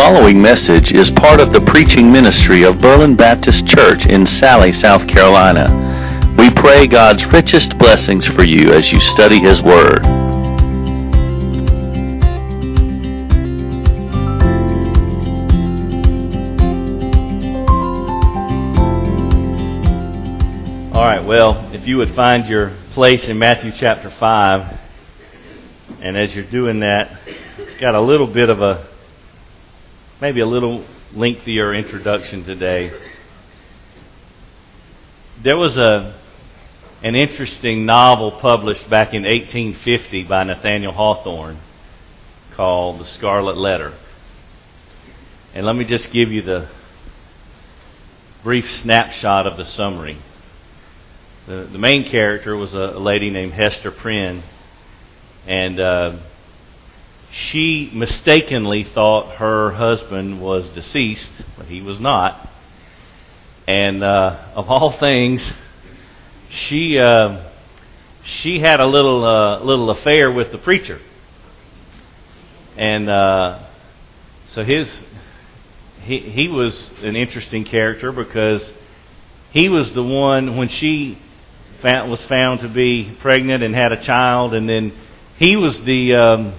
following 0.00 0.40
message 0.40 0.92
is 0.92 1.10
part 1.10 1.40
of 1.40 1.52
the 1.52 1.60
preaching 1.60 2.10
ministry 2.10 2.62
of 2.62 2.80
Berlin 2.80 3.14
Baptist 3.14 3.66
Church 3.66 4.06
in 4.06 4.24
Salley, 4.24 4.74
South 4.74 5.06
Carolina. 5.06 6.34
We 6.38 6.48
pray 6.48 6.86
God's 6.86 7.26
richest 7.26 7.76
blessings 7.76 8.26
for 8.26 8.42
you 8.42 8.72
as 8.72 8.90
you 8.90 8.98
study 8.98 9.40
His 9.40 9.60
Word. 9.60 10.02
All 20.94 21.04
right, 21.04 21.22
well, 21.22 21.68
if 21.74 21.86
you 21.86 21.98
would 21.98 22.14
find 22.14 22.46
your 22.46 22.74
place 22.94 23.28
in 23.28 23.38
Matthew 23.38 23.70
chapter 23.72 24.08
5, 24.08 24.78
and 26.00 26.16
as 26.16 26.34
you're 26.34 26.50
doing 26.50 26.80
that, 26.80 27.20
got 27.78 27.94
a 27.94 28.00
little 28.00 28.26
bit 28.26 28.48
of 28.48 28.62
a, 28.62 28.88
maybe 30.20 30.40
a 30.40 30.46
little 30.46 30.84
lengthier 31.14 31.74
introduction 31.74 32.44
today. 32.44 32.92
There 35.42 35.56
was 35.56 35.78
a, 35.78 36.14
an 37.02 37.14
interesting 37.14 37.86
novel 37.86 38.32
published 38.32 38.90
back 38.90 39.14
in 39.14 39.22
1850 39.22 40.24
by 40.24 40.44
Nathaniel 40.44 40.92
Hawthorne 40.92 41.58
called 42.54 43.00
The 43.00 43.06
Scarlet 43.06 43.56
Letter. 43.56 43.94
And 45.54 45.64
let 45.64 45.74
me 45.74 45.86
just 45.86 46.12
give 46.12 46.30
you 46.30 46.42
the 46.42 46.68
brief 48.42 48.70
snapshot 48.70 49.46
of 49.46 49.56
the 49.56 49.64
summary. 49.64 50.18
The, 51.46 51.66
the 51.72 51.78
main 51.78 52.10
character 52.10 52.54
was 52.56 52.74
a, 52.74 52.92
a 52.94 53.00
lady 53.00 53.30
named 53.30 53.54
Hester 53.54 53.90
Prynne, 53.90 54.42
and 55.46 55.80
uh, 55.80 56.16
she 57.32 57.90
mistakenly 57.92 58.84
thought 58.84 59.36
her 59.36 59.72
husband 59.72 60.40
was 60.40 60.68
deceased, 60.70 61.30
but 61.56 61.66
he 61.66 61.80
was 61.80 62.00
not. 62.00 62.48
And 63.68 64.02
uh, 64.02 64.48
of 64.54 64.68
all 64.68 64.92
things, 64.92 65.52
she 66.48 66.98
uh, 66.98 67.50
she 68.24 68.60
had 68.60 68.80
a 68.80 68.86
little 68.86 69.24
uh, 69.24 69.60
little 69.60 69.90
affair 69.90 70.32
with 70.32 70.50
the 70.50 70.58
preacher, 70.58 71.00
and 72.76 73.08
uh, 73.08 73.60
so 74.48 74.64
his 74.64 74.88
he 76.02 76.18
he 76.18 76.48
was 76.48 76.90
an 77.02 77.14
interesting 77.14 77.64
character 77.64 78.10
because 78.10 78.68
he 79.52 79.68
was 79.68 79.92
the 79.92 80.02
one 80.02 80.56
when 80.56 80.68
she 80.68 81.18
found, 81.80 82.10
was 82.10 82.22
found 82.22 82.60
to 82.60 82.68
be 82.68 83.16
pregnant 83.20 83.62
and 83.62 83.74
had 83.74 83.92
a 83.92 84.02
child, 84.02 84.52
and 84.52 84.68
then 84.68 84.92
he 85.38 85.56
was 85.56 85.80
the 85.82 86.14
um, 86.14 86.54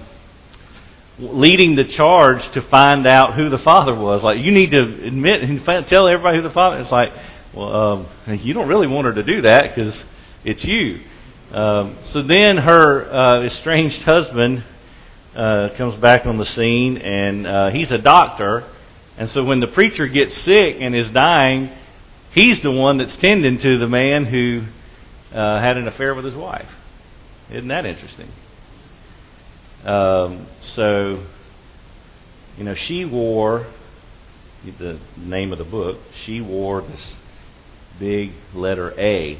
leading 1.30 1.76
the 1.76 1.84
charge 1.84 2.46
to 2.52 2.62
find 2.62 3.06
out 3.06 3.34
who 3.34 3.48
the 3.48 3.58
father 3.58 3.94
was. 3.94 4.22
Like 4.22 4.38
you 4.38 4.50
need 4.50 4.70
to 4.70 4.82
admit 4.82 5.42
and 5.42 5.64
tell 5.88 6.08
everybody 6.08 6.38
who 6.38 6.42
the 6.42 6.50
father. 6.50 6.80
is. 6.80 6.90
like, 6.90 7.12
well, 7.54 7.74
um, 7.74 8.08
you 8.40 8.54
don't 8.54 8.68
really 8.68 8.86
want 8.86 9.06
her 9.06 9.14
to 9.14 9.22
do 9.22 9.42
that 9.42 9.74
because 9.74 9.94
it's 10.44 10.64
you. 10.64 11.00
Um, 11.52 11.98
so 12.06 12.22
then 12.22 12.56
her 12.58 13.12
uh, 13.12 13.42
estranged 13.44 14.02
husband 14.02 14.64
uh, 15.36 15.70
comes 15.76 15.94
back 15.96 16.26
on 16.26 16.38
the 16.38 16.46
scene, 16.46 16.96
and 16.96 17.46
uh, 17.46 17.70
he's 17.70 17.90
a 17.90 17.98
doctor. 17.98 18.64
And 19.18 19.30
so 19.30 19.44
when 19.44 19.60
the 19.60 19.66
preacher 19.66 20.06
gets 20.06 20.34
sick 20.42 20.76
and 20.80 20.96
is 20.96 21.10
dying, 21.10 21.70
he's 22.34 22.60
the 22.62 22.70
one 22.70 22.98
that's 22.98 23.16
tending 23.16 23.58
to 23.58 23.78
the 23.78 23.88
man 23.88 24.24
who 24.24 24.64
uh, 25.32 25.60
had 25.60 25.76
an 25.76 25.86
affair 25.86 26.14
with 26.14 26.24
his 26.24 26.34
wife. 26.34 26.68
Isn't 27.50 27.68
that 27.68 27.84
interesting? 27.84 28.30
Um, 29.84 30.46
so, 30.74 31.24
you 32.56 32.64
know, 32.64 32.74
she 32.74 33.04
wore 33.04 33.66
the 34.78 34.98
name 35.16 35.52
of 35.52 35.58
the 35.58 35.64
book. 35.64 35.98
She 36.24 36.40
wore 36.40 36.82
this 36.82 37.16
big 37.98 38.32
letter 38.54 38.94
A 38.98 39.38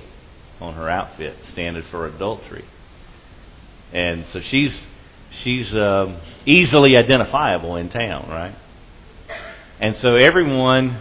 on 0.60 0.74
her 0.74 0.88
outfit, 0.88 1.36
standing 1.52 1.82
for 1.84 2.06
adultery, 2.06 2.64
and 3.92 4.26
so 4.32 4.40
she's 4.40 4.86
she's 5.30 5.74
um, 5.74 6.16
easily 6.44 6.96
identifiable 6.96 7.76
in 7.76 7.88
town, 7.88 8.28
right? 8.28 8.54
And 9.80 9.96
so 9.96 10.16
everyone 10.16 10.98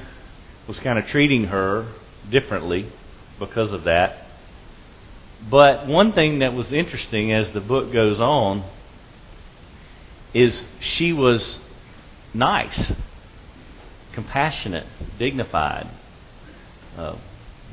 was 0.68 0.78
kind 0.79 0.97
of 1.00 1.08
treating 1.08 1.46
her 1.46 1.88
differently 2.29 2.91
because 3.40 3.72
of 3.72 3.85
that. 3.85 4.25
But 5.50 5.88
one 5.88 6.13
thing 6.13 6.40
that 6.40 6.53
was 6.53 6.72
interesting 6.72 7.31
as 7.34 7.52
the 7.52 7.62
book 7.62 7.91
goes 7.91 8.19
on 8.19 8.63
is 10.34 10.66
she 10.80 11.14
was 11.14 11.59
nice, 12.34 12.94
compassionate, 14.14 14.86
dignified, 15.19 15.90
uh, 16.97 17.16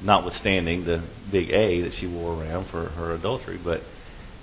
notwithstanding 0.02 0.84
the 0.84 1.02
big 1.30 1.50
A 1.50 1.82
that 1.82 1.94
she 1.94 2.06
wore 2.06 2.40
around 2.40 2.66
for 2.68 2.88
her 2.90 3.12
adultery. 3.12 3.58
But 3.62 3.82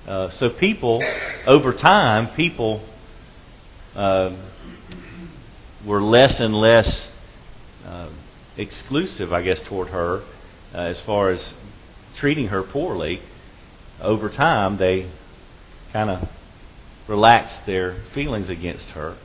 uh, 0.08 0.30
so 0.32 0.50
people, 0.50 1.04
over 1.48 1.74
time, 1.74 2.36
people 2.36 2.82
uh, 3.96 4.36
were 5.86 6.02
less 6.02 6.40
and 6.40 6.54
less 6.54 7.08
uh, 7.86 8.10
exclusive, 8.58 9.34
I 9.34 9.42
guess, 9.42 9.62
toward 9.62 9.90
her 9.90 10.24
uh, 10.74 10.78
as 10.78 11.00
far 11.02 11.32
as 11.32 11.56
treating 12.16 12.48
her 12.48 12.64
poorly. 12.64 13.22
Over 14.02 14.30
time, 14.30 14.78
they 14.78 15.10
kind 15.94 16.10
of 16.10 16.30
relaxed 17.08 17.66
their 17.66 17.98
feelings 18.14 18.50
against 18.50 18.90
her. 18.90 19.18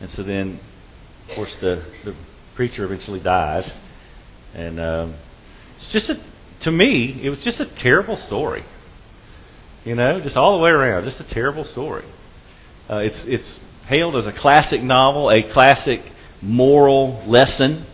And 0.00 0.10
so 0.10 0.22
then, 0.22 0.60
of 1.28 1.34
course, 1.34 1.54
the, 1.60 1.84
the 2.04 2.14
preacher 2.54 2.84
eventually 2.84 3.20
dies. 3.20 3.70
And 4.54 4.80
um, 4.80 5.14
it's 5.76 5.90
just 5.92 6.10
a, 6.10 6.20
to 6.60 6.70
me, 6.70 7.20
it 7.22 7.30
was 7.30 7.40
just 7.40 7.60
a 7.60 7.66
terrible 7.66 8.16
story. 8.16 8.64
You 9.84 9.94
know, 9.94 10.20
just 10.20 10.36
all 10.36 10.56
the 10.56 10.62
way 10.62 10.70
around, 10.70 11.04
just 11.04 11.20
a 11.20 11.24
terrible 11.24 11.64
story. 11.64 12.04
Uh, 12.90 12.96
it's 12.96 13.24
it's 13.24 13.58
hailed 13.86 14.16
as 14.16 14.26
a 14.26 14.32
classic 14.32 14.82
novel, 14.82 15.30
a 15.30 15.42
classic 15.52 16.02
moral 16.42 17.22
lesson. 17.26 17.86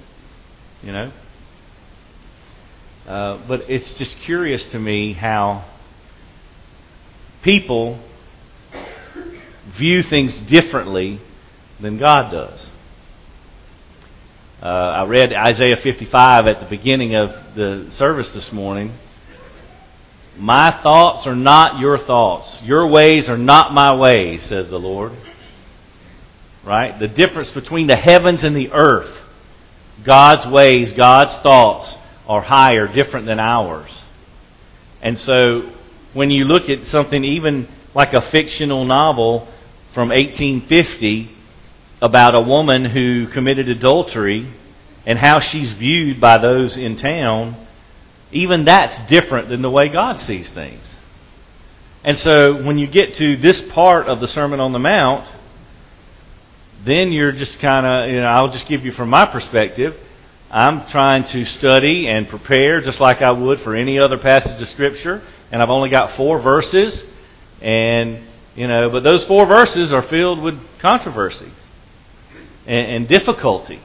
You 0.82 0.92
know, 0.92 1.12
uh, 3.06 3.38
but 3.46 3.68
it's 3.70 3.94
just 3.94 4.16
curious 4.20 4.66
to 4.70 4.78
me 4.78 5.12
how 5.12 5.64
people 7.42 7.98
view 9.76 10.02
things 10.02 10.34
differently 10.42 11.20
than 11.80 11.98
God 11.98 12.30
does. 12.30 12.66
Uh, 14.62 14.66
I 14.66 15.04
read 15.04 15.32
Isaiah 15.32 15.76
55 15.76 16.46
at 16.46 16.60
the 16.60 16.66
beginning 16.66 17.14
of 17.14 17.54
the 17.54 17.90
service 17.92 18.32
this 18.32 18.50
morning. 18.52 18.94
My 20.36 20.70
thoughts 20.82 21.26
are 21.26 21.36
not 21.36 21.80
your 21.80 21.98
thoughts. 21.98 22.62
Your 22.62 22.86
ways 22.86 23.28
are 23.28 23.36
not 23.36 23.74
my 23.74 23.94
ways, 23.94 24.42
says 24.44 24.68
the 24.68 24.78
Lord. 24.78 25.12
Right? 26.64 26.98
The 26.98 27.08
difference 27.08 27.50
between 27.50 27.88
the 27.88 27.96
heavens 27.96 28.42
and 28.42 28.56
the 28.56 28.72
earth, 28.72 29.14
God's 30.02 30.46
ways, 30.46 30.92
God's 30.94 31.34
thoughts 31.42 31.94
are 32.26 32.40
higher, 32.40 32.88
different 32.88 33.26
than 33.26 33.38
ours. 33.38 33.90
And 35.02 35.18
so 35.20 35.70
when 36.14 36.30
you 36.30 36.44
look 36.44 36.70
at 36.70 36.86
something 36.86 37.22
even 37.22 37.68
like 37.94 38.14
a 38.14 38.22
fictional 38.30 38.84
novel 38.84 39.48
from 39.94 40.08
1850 40.08 41.30
about 42.02 42.34
a 42.34 42.42
woman 42.42 42.84
who 42.84 43.28
committed 43.28 43.68
adultery 43.68 44.52
and 45.06 45.18
how 45.18 45.38
she's 45.38 45.72
viewed 45.72 46.20
by 46.20 46.36
those 46.38 46.76
in 46.76 46.96
town, 46.96 47.66
even 48.32 48.64
that's 48.64 48.98
different 49.08 49.48
than 49.48 49.62
the 49.62 49.70
way 49.70 49.88
God 49.88 50.18
sees 50.20 50.48
things. 50.50 50.82
And 52.02 52.18
so 52.18 52.62
when 52.62 52.76
you 52.76 52.86
get 52.86 53.14
to 53.16 53.36
this 53.36 53.62
part 53.70 54.08
of 54.08 54.20
the 54.20 54.28
Sermon 54.28 54.60
on 54.60 54.72
the 54.72 54.78
Mount, 54.78 55.26
then 56.84 57.12
you're 57.12 57.32
just 57.32 57.58
kind 57.60 57.86
of, 57.86 58.10
you 58.10 58.20
know, 58.20 58.26
I'll 58.26 58.50
just 58.50 58.66
give 58.66 58.84
you 58.84 58.92
from 58.92 59.08
my 59.08 59.24
perspective. 59.24 59.96
I'm 60.50 60.86
trying 60.88 61.24
to 61.24 61.44
study 61.44 62.06
and 62.06 62.28
prepare 62.28 62.80
just 62.80 63.00
like 63.00 63.22
I 63.22 63.30
would 63.30 63.60
for 63.62 63.74
any 63.74 63.98
other 63.98 64.18
passage 64.18 64.60
of 64.60 64.68
Scripture, 64.70 65.22
and 65.50 65.62
I've 65.62 65.70
only 65.70 65.88
got 65.88 66.16
four 66.16 66.40
verses, 66.40 67.02
and 67.62 68.20
you 68.54 68.68
know, 68.68 68.90
but 68.90 69.02
those 69.02 69.24
four 69.24 69.46
verses 69.46 69.92
are 69.92 70.02
filled 70.02 70.40
with 70.40 70.58
controversy 70.78 71.50
and, 72.66 72.90
and 72.90 73.08
difficulty. 73.08 73.80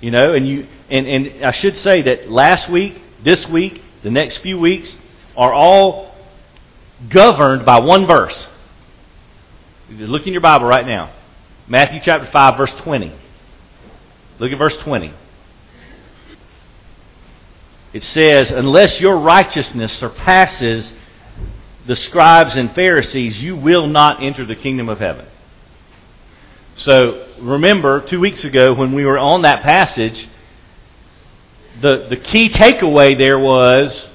You 0.00 0.10
know, 0.10 0.34
and 0.34 0.46
you 0.46 0.66
and, 0.90 1.06
and 1.06 1.44
I 1.44 1.52
should 1.52 1.76
say 1.78 2.02
that 2.02 2.30
last 2.30 2.68
week, 2.68 3.00
this 3.24 3.48
week, 3.48 3.80
the 4.02 4.10
next 4.10 4.38
few 4.38 4.58
weeks 4.58 4.94
are 5.36 5.52
all 5.52 6.14
governed 7.08 7.64
by 7.64 7.78
one 7.78 8.06
verse. 8.06 8.48
Look 9.90 10.26
in 10.26 10.32
your 10.32 10.42
Bible 10.42 10.66
right 10.66 10.86
now. 10.86 11.12
Matthew 11.68 12.00
chapter 12.02 12.26
5, 12.30 12.56
verse 12.56 12.74
20. 12.74 13.12
Look 14.38 14.52
at 14.52 14.58
verse 14.58 14.76
20. 14.78 15.12
It 17.92 18.02
says, 18.02 18.50
Unless 18.50 19.00
your 19.00 19.18
righteousness 19.18 19.92
surpasses 19.92 20.92
the 21.86 21.96
scribes 21.96 22.56
and 22.56 22.74
Pharisees, 22.74 23.42
you 23.42 23.56
will 23.56 23.86
not 23.86 24.22
enter 24.22 24.44
the 24.44 24.56
kingdom 24.56 24.88
of 24.88 24.98
heaven. 24.98 25.26
So 26.76 27.26
remember, 27.40 28.00
two 28.00 28.20
weeks 28.20 28.44
ago 28.44 28.72
when 28.72 28.92
we 28.92 29.04
were 29.04 29.18
on 29.18 29.42
that 29.42 29.62
passage, 29.62 30.28
the, 31.80 32.06
the 32.08 32.16
key 32.16 32.48
takeaway 32.48 33.16
there 33.18 33.38
was 33.38 34.08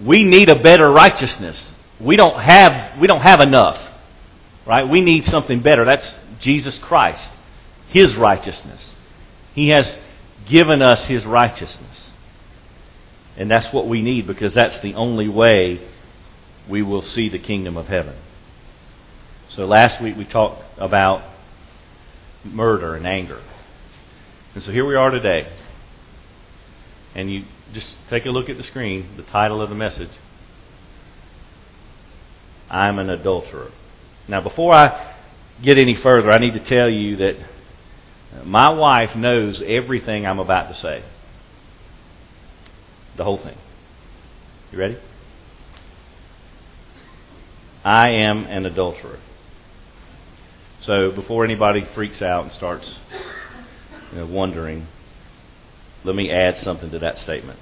we 0.00 0.24
need 0.24 0.48
a 0.48 0.56
better 0.56 0.90
righteousness. 0.90 1.72
We 1.98 2.16
don't 2.16 2.40
have, 2.40 2.98
we 2.98 3.06
don't 3.06 3.22
have 3.22 3.40
enough. 3.40 3.80
Right? 4.66 4.88
We 4.88 5.00
need 5.00 5.24
something 5.24 5.60
better. 5.60 5.84
That's 5.84 6.14
Jesus 6.40 6.76
Christ, 6.78 7.30
His 7.88 8.16
righteousness. 8.16 8.94
He 9.54 9.68
has 9.68 9.98
given 10.46 10.82
us 10.82 11.04
His 11.04 11.24
righteousness. 11.24 12.12
And 13.36 13.50
that's 13.50 13.72
what 13.72 13.86
we 13.86 14.02
need 14.02 14.26
because 14.26 14.54
that's 14.54 14.78
the 14.80 14.94
only 14.94 15.28
way 15.28 15.80
we 16.68 16.82
will 16.82 17.02
see 17.02 17.28
the 17.28 17.38
kingdom 17.38 17.76
of 17.76 17.88
heaven. 17.88 18.16
So 19.50 19.66
last 19.66 20.02
week 20.02 20.16
we 20.16 20.24
talked 20.24 20.62
about 20.78 21.22
murder 22.44 22.94
and 22.94 23.06
anger. 23.06 23.40
And 24.54 24.62
so 24.62 24.72
here 24.72 24.86
we 24.86 24.94
are 24.94 25.10
today. 25.10 25.48
And 27.14 27.32
you 27.32 27.44
just 27.72 27.96
take 28.10 28.26
a 28.26 28.30
look 28.30 28.48
at 28.48 28.56
the 28.56 28.62
screen, 28.62 29.16
the 29.16 29.22
title 29.22 29.60
of 29.60 29.68
the 29.68 29.74
message 29.74 30.10
I'm 32.68 32.98
an 32.98 33.10
adulterer. 33.10 33.70
Now, 34.28 34.40
before 34.40 34.74
I 34.74 35.14
get 35.62 35.78
any 35.78 35.94
further, 35.94 36.30
I 36.30 36.38
need 36.38 36.54
to 36.54 36.60
tell 36.60 36.88
you 36.88 37.16
that 37.16 37.36
my 38.44 38.70
wife 38.70 39.14
knows 39.14 39.62
everything 39.64 40.26
I'm 40.26 40.40
about 40.40 40.68
to 40.68 40.74
say. 40.74 41.04
The 43.16 43.24
whole 43.24 43.38
thing. 43.38 43.56
You 44.72 44.78
ready? 44.78 44.98
I 47.86 48.08
am 48.10 48.46
an 48.46 48.66
adulterer. 48.66 49.20
So 50.80 51.12
before 51.12 51.44
anybody 51.44 51.86
freaks 51.94 52.20
out 52.20 52.42
and 52.42 52.52
starts 52.52 52.98
you 54.10 54.18
know, 54.18 54.26
wondering, 54.26 54.88
let 56.02 56.16
me 56.16 56.28
add 56.28 56.58
something 56.58 56.90
to 56.90 56.98
that 56.98 57.18
statement. 57.18 57.60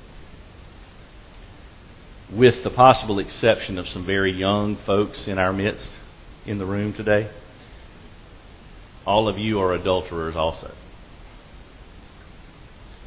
With 2.32 2.64
the 2.64 2.70
possible 2.70 3.18
exception 3.18 3.76
of 3.76 3.86
some 3.86 4.06
very 4.06 4.32
young 4.32 4.76
folks 4.78 5.28
in 5.28 5.38
our 5.38 5.52
midst 5.52 5.90
in 6.46 6.56
the 6.56 6.64
room 6.64 6.94
today, 6.94 7.28
all 9.06 9.28
of 9.28 9.38
you 9.38 9.60
are 9.60 9.74
adulterers 9.74 10.36
also. 10.36 10.72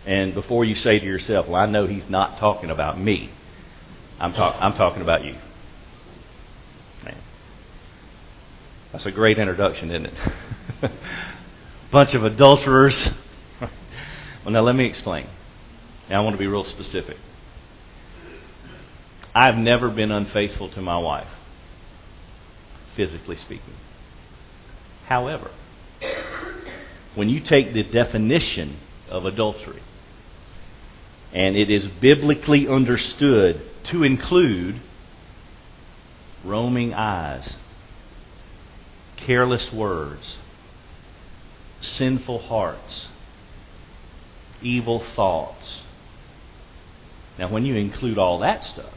And 0.06 0.36
before 0.36 0.66
you 0.66 0.76
say 0.76 1.00
to 1.00 1.06
yourself, 1.06 1.48
well, 1.48 1.60
I 1.60 1.66
know 1.66 1.88
he's 1.88 2.08
not 2.10 2.38
talking 2.38 2.70
about 2.70 3.00
me, 3.00 3.32
I'm, 4.20 4.34
talk- 4.34 4.58
I'm 4.60 4.74
talking 4.74 5.02
about 5.02 5.26
you. 5.26 5.36
Man. 7.04 7.18
That's 8.98 9.06
a 9.06 9.12
great 9.12 9.38
introduction, 9.38 9.92
isn't 9.92 10.08
it? 10.08 10.92
Bunch 11.92 12.16
of 12.16 12.24
adulterers. 12.24 12.98
well, 13.62 13.70
now 14.48 14.62
let 14.62 14.76
me 14.76 14.88
explain. 14.88 15.28
Now 16.10 16.20
I 16.20 16.24
want 16.24 16.34
to 16.34 16.40
be 16.40 16.48
real 16.48 16.64
specific. 16.64 17.18
I've 19.36 19.56
never 19.56 19.92
been 19.92 20.12
unfaithful 20.12 20.70
to 20.70 20.82
my 20.82 20.98
wife, 20.98 21.28
physically 22.96 23.36
speaking. 23.36 23.76
However, 25.06 25.52
when 27.14 27.30
you 27.30 27.40
take 27.40 27.74
the 27.76 27.84
definition 27.84 28.78
of 29.10 29.28
adultery, 29.28 29.84
and 31.32 31.56
it 31.56 31.70
is 31.70 31.86
biblically 32.02 32.68
understood 32.68 33.62
to 33.84 34.04
include 34.04 34.82
roaming 36.44 36.96
eyes, 36.96 37.60
careless 39.18 39.72
words, 39.74 40.38
sinful 41.82 42.40
hearts, 42.40 43.10
evil 44.62 45.00
thoughts. 45.16 45.82
Now, 47.38 47.50
when 47.50 47.66
you 47.66 47.76
include 47.76 48.18
all 48.18 48.40
that 48.40 48.64
stuff, 48.64 48.94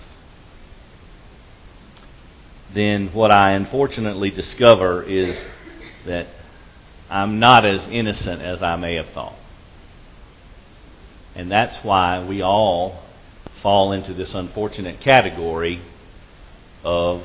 then 2.73 3.13
what 3.13 3.31
I 3.31 3.53
unfortunately 3.53 4.31
discover 4.31 5.03
is 5.03 5.37
that 6.07 6.29
I'm 7.11 7.41
not 7.41 7.67
as 7.67 7.87
innocent 7.89 8.41
as 8.41 8.63
I 8.63 8.77
may 8.77 8.95
have 8.95 9.09
thought. 9.11 9.35
And 11.35 11.51
that's 11.51 11.77
why 11.85 12.25
we 12.25 12.43
all 12.43 13.03
fall 13.63 13.93
into 13.93 14.15
this 14.15 14.35
unfortunate 14.35 15.01
category 15.01 15.81
of 16.85 17.23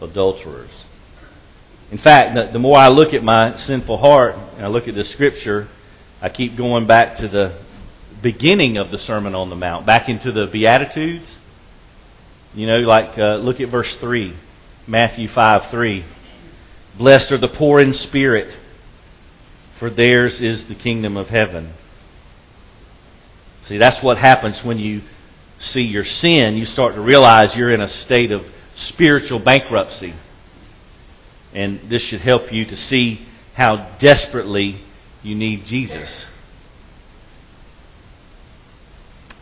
adulterers. 0.00 0.70
In 1.90 1.98
fact, 1.98 2.34
the, 2.34 2.52
the, 2.52 2.58
more 2.58 2.76
I 2.76 2.88
look 2.88 3.14
at 3.14 3.22
my 3.22 3.56
sinful 3.56 3.98
heart 3.98 4.34
and 4.56 4.64
I 4.64 4.68
look 4.68 4.88
at 4.88 4.94
the 4.94 5.04
scripture, 5.04 5.68
I 6.20 6.28
keep 6.28 6.56
going 6.56 6.86
back 6.86 7.16
to 7.18 7.28
the 7.28 7.58
beginning 8.22 8.76
of 8.76 8.90
the 8.90 8.98
Sermon 8.98 9.34
on 9.34 9.50
the 9.50 9.56
Mount, 9.56 9.86
back 9.86 10.08
into 10.08 10.32
the 10.32 10.46
Beatitudes. 10.46 11.28
You 12.54 12.66
know, 12.66 12.78
like 12.78 13.16
uh, 13.18 13.36
look 13.36 13.60
at 13.60 13.68
verse 13.68 13.94
3, 13.96 14.34
Matthew 14.86 15.28
5 15.28 15.70
3. 15.70 16.04
Blessed 16.98 17.30
are 17.32 17.38
the 17.38 17.48
poor 17.48 17.78
in 17.80 17.92
spirit, 17.92 18.56
for 19.78 19.90
theirs 19.90 20.40
is 20.40 20.66
the 20.66 20.74
kingdom 20.74 21.16
of 21.16 21.28
heaven. 21.28 21.74
See, 23.68 23.76
that's 23.78 24.02
what 24.02 24.16
happens 24.16 24.64
when 24.64 24.78
you 24.78 25.02
see 25.58 25.82
your 25.82 26.04
sin. 26.04 26.56
You 26.56 26.64
start 26.64 26.94
to 26.94 27.00
realize 27.00 27.54
you're 27.54 27.72
in 27.72 27.82
a 27.82 27.88
state 27.88 28.32
of 28.32 28.46
spiritual 28.76 29.38
bankruptcy. 29.38 30.14
And 31.52 31.88
this 31.88 32.02
should 32.02 32.20
help 32.20 32.52
you 32.52 32.64
to 32.66 32.76
see 32.76 33.26
how 33.54 33.96
desperately 33.98 34.82
you 35.22 35.34
need 35.34 35.64
Jesus. 35.66 36.26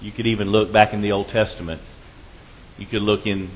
You 0.01 0.12
could 0.12 0.27
even 0.27 0.51
look 0.51 0.73
back 0.73 0.93
in 0.93 1.01
the 1.01 1.12
Old 1.12 1.29
Testament. 1.29 1.81
You 2.79 2.87
could 2.87 3.03
look 3.03 3.27
in 3.27 3.51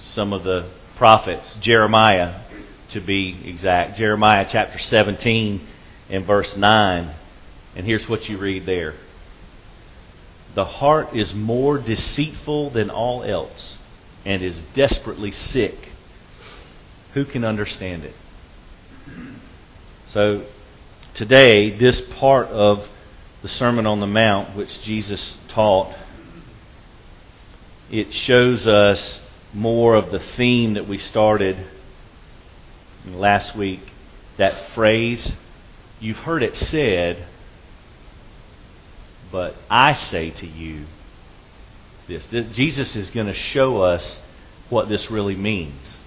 some 0.00 0.32
of 0.32 0.44
the 0.44 0.70
prophets, 0.96 1.56
Jeremiah 1.60 2.42
to 2.90 3.00
be 3.00 3.40
exact. 3.44 3.98
Jeremiah 3.98 4.46
chapter 4.48 4.78
17 4.78 5.66
and 6.10 6.24
verse 6.24 6.56
9. 6.56 7.14
And 7.74 7.86
here's 7.86 8.08
what 8.08 8.28
you 8.28 8.38
read 8.38 8.66
there 8.66 8.94
The 10.54 10.64
heart 10.64 11.14
is 11.16 11.34
more 11.34 11.78
deceitful 11.78 12.70
than 12.70 12.90
all 12.90 13.24
else 13.24 13.78
and 14.24 14.42
is 14.42 14.60
desperately 14.74 15.32
sick. 15.32 15.88
Who 17.14 17.24
can 17.24 17.44
understand 17.44 18.04
it? 18.04 18.14
So, 20.08 20.44
today, 21.14 21.76
this 21.78 22.00
part 22.18 22.48
of 22.48 22.88
the 23.42 23.48
Sermon 23.48 23.86
on 23.86 24.00
the 24.00 24.06
Mount, 24.06 24.56
which 24.56 24.82
Jesus 24.82 25.36
taught, 25.48 25.94
it 27.90 28.12
shows 28.12 28.66
us 28.66 29.20
more 29.52 29.94
of 29.94 30.10
the 30.10 30.18
theme 30.18 30.74
that 30.74 30.88
we 30.88 30.98
started 30.98 31.56
last 33.06 33.54
week. 33.54 33.92
That 34.36 34.70
phrase, 34.74 35.34
you've 36.00 36.18
heard 36.18 36.42
it 36.42 36.56
said, 36.56 37.26
but 39.30 39.54
I 39.70 39.92
say 39.92 40.30
to 40.30 40.46
you 40.46 40.86
this. 42.08 42.26
this 42.26 42.46
Jesus 42.56 42.96
is 42.96 43.10
going 43.10 43.26
to 43.28 43.34
show 43.34 43.82
us 43.82 44.18
what 44.68 44.88
this 44.88 45.10
really 45.10 45.36
means. 45.36 45.98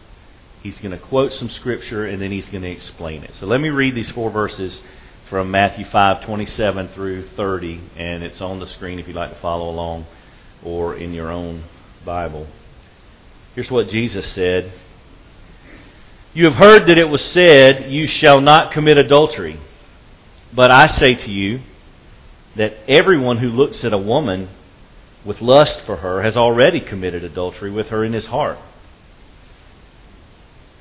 He's 0.68 0.82
going 0.82 0.92
to 0.92 0.98
quote 0.98 1.32
some 1.32 1.48
scripture 1.48 2.06
and 2.06 2.22
then 2.22 2.30
he's 2.30 2.50
going 2.50 2.64
to 2.64 2.70
explain 2.70 3.24
it. 3.24 3.34
So 3.36 3.46
let 3.46 3.62
me 3.62 3.70
read 3.70 3.96
these 3.96 4.12
four 4.12 4.30
verses 4.30 4.82
from 5.30 5.50
Matthew 5.50 5.86
5 5.86 6.26
27 6.26 6.90
through 6.90 7.30
30, 7.30 7.82
and 7.96 8.22
it's 8.22 8.42
on 8.42 8.60
the 8.60 8.68
screen 8.68 9.00
if 9.00 9.08
you'd 9.08 9.16
like 9.16 9.30
to 9.30 9.40
follow 9.40 9.70
along 9.70 10.08
or 10.62 10.94
in 10.94 11.14
your 11.14 11.32
own 11.32 11.64
Bible. 12.04 12.48
Here's 13.56 13.72
what 13.72 13.88
Jesus 13.88 14.28
said 14.34 14.74
You 16.34 16.44
have 16.44 16.56
heard 16.56 16.86
that 16.88 16.98
it 16.98 17.08
was 17.08 17.24
said, 17.24 17.90
You 17.90 18.06
shall 18.06 18.42
not 18.42 18.74
commit 18.74 18.98
adultery. 18.98 19.62
But 20.54 20.70
I 20.70 20.88
say 20.88 21.14
to 21.14 21.32
you 21.32 21.62
that 22.58 22.74
everyone 22.90 23.38
who 23.38 23.48
looks 23.48 23.86
at 23.86 23.94
a 23.94 23.98
woman 23.98 24.50
with 25.24 25.40
lust 25.40 25.80
for 25.86 25.96
her 25.96 26.24
has 26.24 26.36
already 26.36 26.82
committed 26.82 27.24
adultery 27.24 27.72
with 27.72 27.88
her 27.88 28.04
in 28.04 28.12
his 28.12 28.26
heart. 28.26 28.58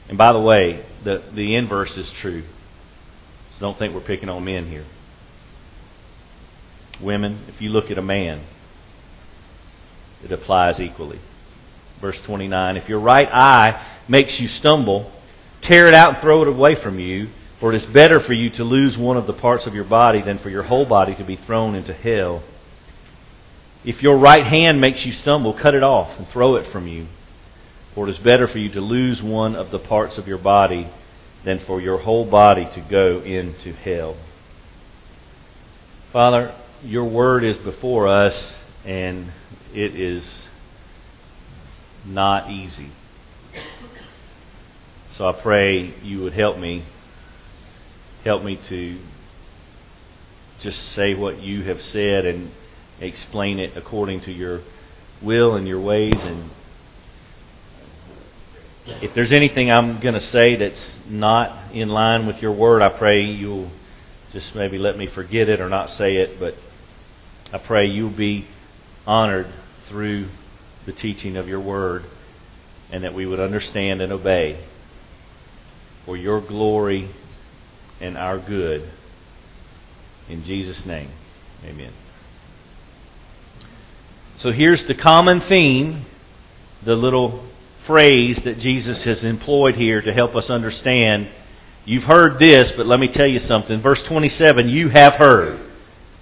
And 0.08 0.16
by 0.16 0.32
the 0.32 0.40
way, 0.40 0.84
the, 1.04 1.22
the 1.32 1.56
inverse 1.56 1.96
is 1.96 2.10
true. 2.12 2.42
So 2.42 3.60
don't 3.60 3.78
think 3.78 3.94
we're 3.94 4.00
picking 4.00 4.28
on 4.28 4.44
men 4.44 4.68
here. 4.68 4.84
Women, 7.00 7.44
if 7.48 7.60
you 7.60 7.70
look 7.70 7.90
at 7.90 7.98
a 7.98 8.02
man, 8.02 8.42
it 10.22 10.32
applies 10.32 10.80
equally. 10.80 11.20
Verse 12.00 12.20
29 12.22 12.76
If 12.76 12.88
your 12.88 13.00
right 13.00 13.28
eye 13.28 13.84
makes 14.08 14.38
you 14.40 14.48
stumble, 14.48 15.10
tear 15.60 15.88
it 15.88 15.94
out 15.94 16.14
and 16.14 16.22
throw 16.22 16.42
it 16.42 16.48
away 16.48 16.75
from 16.76 16.98
you, 16.98 17.28
for 17.60 17.72
it 17.72 17.76
is 17.76 17.86
better 17.86 18.20
for 18.20 18.32
you 18.32 18.50
to 18.50 18.64
lose 18.64 18.96
one 18.96 19.16
of 19.16 19.26
the 19.26 19.32
parts 19.32 19.66
of 19.66 19.75
your 19.75 19.84
body 19.84 20.22
than 20.22 20.38
for 20.38 20.50
your 20.50 20.64
whole 20.64 20.84
body 20.84 21.14
to 21.14 21.25
be 21.25 21.36
thrown 21.36 21.75
into 21.75 21.92
hell. 21.92 22.42
If 23.84 24.02
your 24.02 24.18
right 24.18 24.44
hand 24.44 24.80
makes 24.80 25.06
you 25.06 25.12
stumble, 25.12 25.54
cut 25.54 25.75
it 25.75 25.82
off 25.82 26.18
and 26.18 26.28
throw 26.28 26.56
it 26.56 26.70
from 26.72 26.86
you. 26.86 27.06
For 27.96 28.06
it 28.06 28.10
is 28.10 28.18
better 28.18 28.46
for 28.46 28.58
you 28.58 28.68
to 28.72 28.80
lose 28.82 29.22
one 29.22 29.56
of 29.56 29.70
the 29.70 29.78
parts 29.78 30.18
of 30.18 30.28
your 30.28 30.36
body 30.36 30.90
than 31.44 31.60
for 31.60 31.80
your 31.80 31.96
whole 31.96 32.26
body 32.26 32.68
to 32.74 32.80
go 32.82 33.20
into 33.20 33.72
hell. 33.72 34.18
Father, 36.12 36.54
your 36.84 37.06
word 37.06 37.42
is 37.42 37.56
before 37.56 38.06
us, 38.06 38.54
and 38.84 39.32
it 39.72 39.98
is 39.98 40.46
not 42.04 42.50
easy. 42.50 42.90
So 45.14 45.26
I 45.26 45.32
pray 45.32 45.94
you 46.02 46.20
would 46.20 46.34
help 46.34 46.58
me. 46.58 46.84
Help 48.24 48.44
me 48.44 48.60
to 48.68 48.98
just 50.60 50.92
say 50.92 51.14
what 51.14 51.40
you 51.40 51.62
have 51.62 51.80
said 51.80 52.26
and 52.26 52.50
explain 53.00 53.58
it 53.58 53.74
according 53.74 54.20
to 54.20 54.32
your 54.32 54.60
will 55.22 55.54
and 55.54 55.66
your 55.66 55.80
ways. 55.80 56.20
And 56.20 56.50
if 58.87 59.14
there's 59.14 59.33
anything 59.33 59.71
I'm 59.71 60.00
going 60.00 60.14
to 60.14 60.21
say 60.21 60.57
that's 60.57 61.00
not 61.09 61.73
in 61.73 61.88
line 61.88 62.26
with 62.26 62.40
your 62.40 62.52
word, 62.52 62.83
I 62.83 62.88
pray 62.88 63.25
you'll 63.25 63.71
just 64.33 64.55
maybe 64.55 64.78
let 64.78 64.97
me 64.97 65.07
forget 65.07 65.49
it 65.49 65.61
or 65.61 65.69
not 65.69 65.90
say 65.90 66.16
it. 66.16 66.38
But 66.38 66.55
I 67.52 67.59
pray 67.59 67.87
you'll 67.87 68.11
be 68.11 68.47
honored 69.07 69.49
through 69.88 70.28
the 70.85 70.93
teaching 70.93 71.37
of 71.37 71.49
your 71.49 71.61
word 71.61 72.05
and 72.90 73.02
that 73.02 73.12
we 73.12 73.26
would 73.26 73.40
understand 73.40 74.00
and 74.00 74.12
obey 74.12 74.64
for 76.05 76.16
your 76.16 76.40
glory 76.40 77.11
and 78.00 78.16
our 78.16 78.38
good. 78.38 78.88
In 80.28 80.45
Jesus' 80.45 80.87
name, 80.87 81.11
amen. 81.64 81.93
So 84.38 84.52
here's 84.52 84.85
the 84.85 84.95
common 84.95 85.40
theme, 85.40 86.05
the 86.85 86.95
little 86.95 87.43
phrase 87.87 88.38
that 88.45 88.59
Jesus 88.59 89.05
has 89.05 89.25
employed 89.25 89.76
here 89.76 90.02
to 90.02 90.12
help 90.12 90.35
us 90.37 90.50
understand. 90.50 91.28
You've 91.85 92.05
heard 92.05 92.38
this, 92.38 92.73
but 92.73 92.87
let 92.87 92.99
me 92.99 93.09
tell 93.09 93.26
you 93.26 93.38
something. 93.38 93.81
Verse 93.81 94.02
27, 94.02 94.69
you 94.69 94.88
have 94.88 95.14
heard. 95.14 95.61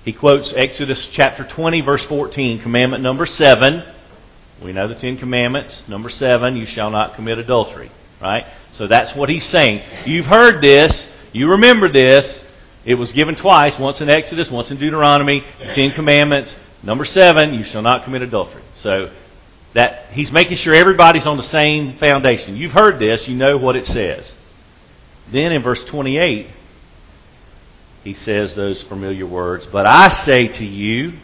He 0.05 0.13
quotes 0.13 0.53
Exodus 0.53 1.09
chapter 1.13 1.45
20, 1.45 1.81
verse 1.81 2.05
14, 2.05 2.61
commandment 2.61 3.03
number 3.03 3.25
7. 3.25 3.83
We 4.63 4.73
know 4.73 4.87
the 4.87 4.95
Ten 4.95 5.17
Commandments. 5.17 5.83
Number 5.89 6.11
7, 6.11 6.57
you 6.57 6.67
shall 6.67 6.91
not 6.91 7.15
commit 7.15 7.39
adultery. 7.39 7.91
Right? 8.21 8.45
So 8.73 8.87
that's 8.87 9.15
what 9.15 9.29
he's 9.29 9.47
saying. 9.47 9.83
You've 10.07 10.27
heard 10.27 10.63
this. 10.63 11.07
You 11.33 11.49
remember 11.51 11.91
this. 11.91 12.43
It 12.85 12.95
was 12.95 13.13
given 13.13 13.35
twice, 13.35 13.79
once 13.79 14.01
in 14.01 14.11
Exodus, 14.11 14.51
once 14.51 14.71
in 14.71 14.77
Deuteronomy, 14.77 15.43
the 15.59 15.75
Ten 15.75 15.93
Commandments. 15.93 16.55
Number 16.83 17.07
seven, 17.07 17.55
you 17.55 17.65
shall 17.65 17.83
not 17.83 18.05
commit 18.05 18.21
adultery. 18.21 18.63
So 18.83 19.11
that 19.75 20.07
he's 20.13 20.31
making 20.33 20.57
sure 20.57 20.73
everybody's 20.73 21.27
on 21.27 21.37
the 21.37 21.43
same 21.45 21.99
foundation. 21.99 22.57
You've 22.57 22.73
heard 22.73 22.99
this, 22.99 23.29
you 23.29 23.37
know 23.37 23.57
what 23.57 23.77
it 23.77 23.87
says. 23.87 24.31
Then 25.31 25.53
in 25.53 25.63
verse 25.63 25.83
28, 25.85 26.49
he 28.05 28.15
says 28.15 28.55
those 28.55 28.83
familiar 28.83 29.27
words, 29.27 29.67
But 29.67 29.87
I 29.87 30.09
say 30.25 30.49
to 30.49 30.65
you, 30.65 31.15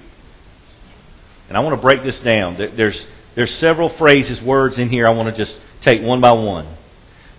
and 1.48 1.56
I 1.56 1.60
want 1.60 1.76
to 1.76 1.82
break 1.82 2.02
this 2.02 2.18
down. 2.20 2.56
There's, 2.56 3.06
there's 3.34 3.54
several 3.56 3.88
phrases, 3.90 4.42
words 4.42 4.78
in 4.78 4.88
here 4.88 5.06
I 5.06 5.10
want 5.10 5.34
to 5.34 5.44
just 5.44 5.58
take 5.82 6.02
one 6.02 6.20
by 6.20 6.32
one. 6.32 6.66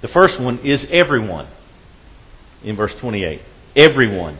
The 0.02 0.08
first 0.08 0.40
one 0.40 0.60
is 0.60 0.86
everyone 0.90 1.48
in 2.64 2.76
verse 2.76 2.94
28. 2.96 3.42
Everyone. 3.76 4.38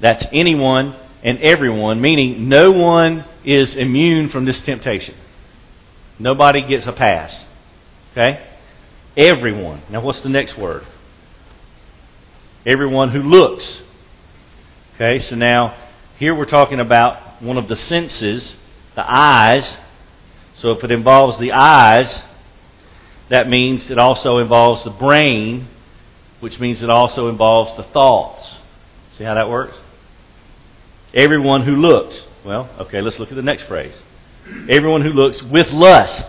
That's 0.00 0.26
anyone 0.32 0.96
and 1.24 1.40
everyone, 1.40 2.02
meaning 2.02 2.50
no 2.50 2.70
one 2.70 3.24
is 3.44 3.74
immune 3.74 4.28
from 4.28 4.44
this 4.44 4.60
temptation. 4.60 5.14
Nobody 6.18 6.60
gets 6.68 6.86
a 6.86 6.92
pass. 6.92 7.34
Okay? 8.12 8.46
Everyone. 9.16 9.82
Now, 9.88 10.02
what's 10.02 10.20
the 10.20 10.28
next 10.28 10.58
word? 10.58 10.86
Everyone 12.66 13.10
who 13.10 13.22
looks. 13.22 13.80
Okay, 14.94 15.18
so 15.18 15.34
now 15.34 15.76
here 16.18 16.34
we're 16.34 16.44
talking 16.44 16.78
about 16.78 17.42
one 17.42 17.56
of 17.56 17.68
the 17.68 17.76
senses, 17.76 18.56
the 18.94 19.04
eyes. 19.04 19.78
So 20.58 20.72
if 20.72 20.84
it 20.84 20.90
involves 20.90 21.38
the 21.38 21.52
eyes, 21.52 22.22
that 23.30 23.48
means 23.48 23.90
it 23.90 23.98
also 23.98 24.38
involves 24.38 24.84
the 24.84 24.90
brain, 24.90 25.68
which 26.40 26.60
means 26.60 26.82
it 26.82 26.90
also 26.90 27.28
involves 27.28 27.76
the 27.76 27.82
thoughts. 27.82 28.56
See 29.16 29.24
how 29.24 29.34
that 29.34 29.48
works? 29.48 29.76
Everyone 31.14 31.62
who 31.62 31.76
looks. 31.76 32.20
Well, 32.44 32.68
okay, 32.80 33.00
let's 33.00 33.20
look 33.20 33.30
at 33.30 33.36
the 33.36 33.42
next 33.42 33.62
phrase. 33.62 33.94
Everyone 34.68 35.00
who 35.00 35.10
looks 35.10 35.42
with 35.42 35.70
lust. 35.70 36.26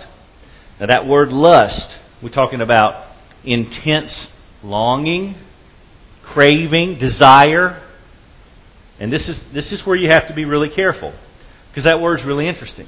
Now, 0.79 0.85
that 0.85 1.07
word 1.07 1.33
lust, 1.33 1.97
we're 2.21 2.29
talking 2.29 2.61
about 2.61 3.07
intense 3.43 4.29
longing, 4.61 5.35
craving, 6.21 6.99
desire. 6.99 7.81
And 8.99 9.11
this 9.11 9.27
is, 9.27 9.43
this 9.53 9.71
is 9.71 9.85
where 9.85 9.95
you 9.95 10.09
have 10.09 10.27
to 10.27 10.33
be 10.33 10.45
really 10.45 10.69
careful 10.69 11.13
because 11.69 11.85
that 11.85 11.99
word's 11.99 12.23
really 12.23 12.47
interesting. 12.47 12.87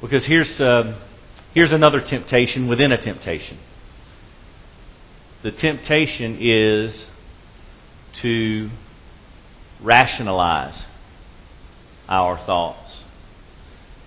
Because 0.00 0.26
here's, 0.26 0.60
uh, 0.60 0.98
here's 1.54 1.72
another 1.72 2.00
temptation 2.00 2.66
within 2.66 2.90
a 2.92 3.00
temptation. 3.00 3.58
The 5.42 5.52
temptation 5.52 6.38
is 6.40 7.06
to 8.14 8.70
rationalize 9.80 10.84
our 12.08 12.38
thoughts 12.38 13.02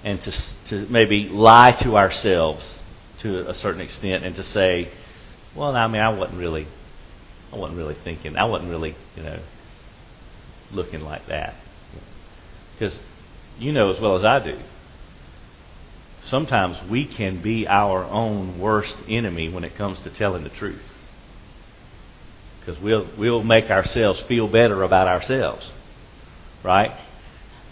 and 0.03 0.21
to, 0.23 0.31
to 0.67 0.87
maybe 0.89 1.27
lie 1.27 1.71
to 1.71 1.97
ourselves 1.97 2.63
to 3.19 3.49
a 3.49 3.53
certain 3.53 3.81
extent 3.81 4.23
and 4.23 4.35
to 4.35 4.43
say, 4.43 4.89
well, 5.55 5.75
I 5.75 5.87
mean, 5.87 6.01
I 6.01 6.09
wasn't 6.09 6.39
really, 6.39 6.67
I 7.51 7.57
wasn't 7.57 7.77
really 7.77 7.95
thinking, 8.03 8.37
I 8.37 8.45
wasn't 8.45 8.69
really, 8.69 8.95
you 9.15 9.23
know, 9.23 9.39
looking 10.71 11.01
like 11.01 11.27
that. 11.27 11.55
Because 12.73 12.99
you 13.57 13.73
know 13.73 13.91
as 13.93 13.99
well 13.99 14.15
as 14.15 14.23
I 14.23 14.39
do, 14.39 14.59
sometimes 16.23 16.77
we 16.89 17.05
can 17.05 17.41
be 17.41 17.67
our 17.67 18.05
own 18.05 18.59
worst 18.59 18.95
enemy 19.09 19.49
when 19.49 19.65
it 19.65 19.75
comes 19.75 19.99
to 20.01 20.09
telling 20.09 20.43
the 20.43 20.49
truth 20.49 20.81
because 22.69 22.83
we'll 22.83 23.07
we'll 23.17 23.43
make 23.43 23.71
ourselves 23.71 24.19
feel 24.21 24.47
better 24.47 24.83
about 24.83 25.07
ourselves, 25.07 25.67
right? 26.63 26.91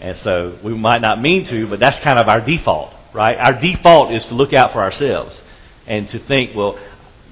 And 0.00 0.16
so 0.18 0.58
we 0.62 0.74
might 0.74 1.00
not 1.00 1.20
mean 1.20 1.44
to, 1.46 1.68
but 1.68 1.78
that's 1.78 1.98
kind 2.00 2.18
of 2.18 2.28
our 2.28 2.40
default, 2.40 2.92
right? 3.14 3.36
Our 3.36 3.60
default 3.60 4.12
is 4.12 4.24
to 4.26 4.34
look 4.34 4.52
out 4.52 4.72
for 4.72 4.80
ourselves 4.80 5.40
and 5.86 6.08
to 6.08 6.18
think, 6.18 6.54
well, 6.56 6.78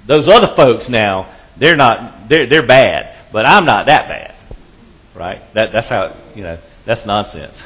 those 0.07 0.29
other 0.29 0.55
folks 0.55 0.89
now 0.89 1.35
they're 1.59 1.77
not 1.77 2.29
they're 2.29 2.49
they're 2.49 2.67
bad, 2.67 3.33
but 3.33 3.47
I'm 3.47 3.65
not 3.65 3.87
that 3.87 4.07
bad, 4.09 4.35
right? 5.17 5.43
That 5.55 5.73
that's 5.73 5.89
how 5.89 6.17
you 6.37 6.45
know 6.45 6.59
that's 6.85 7.05
nonsense. 7.05 7.57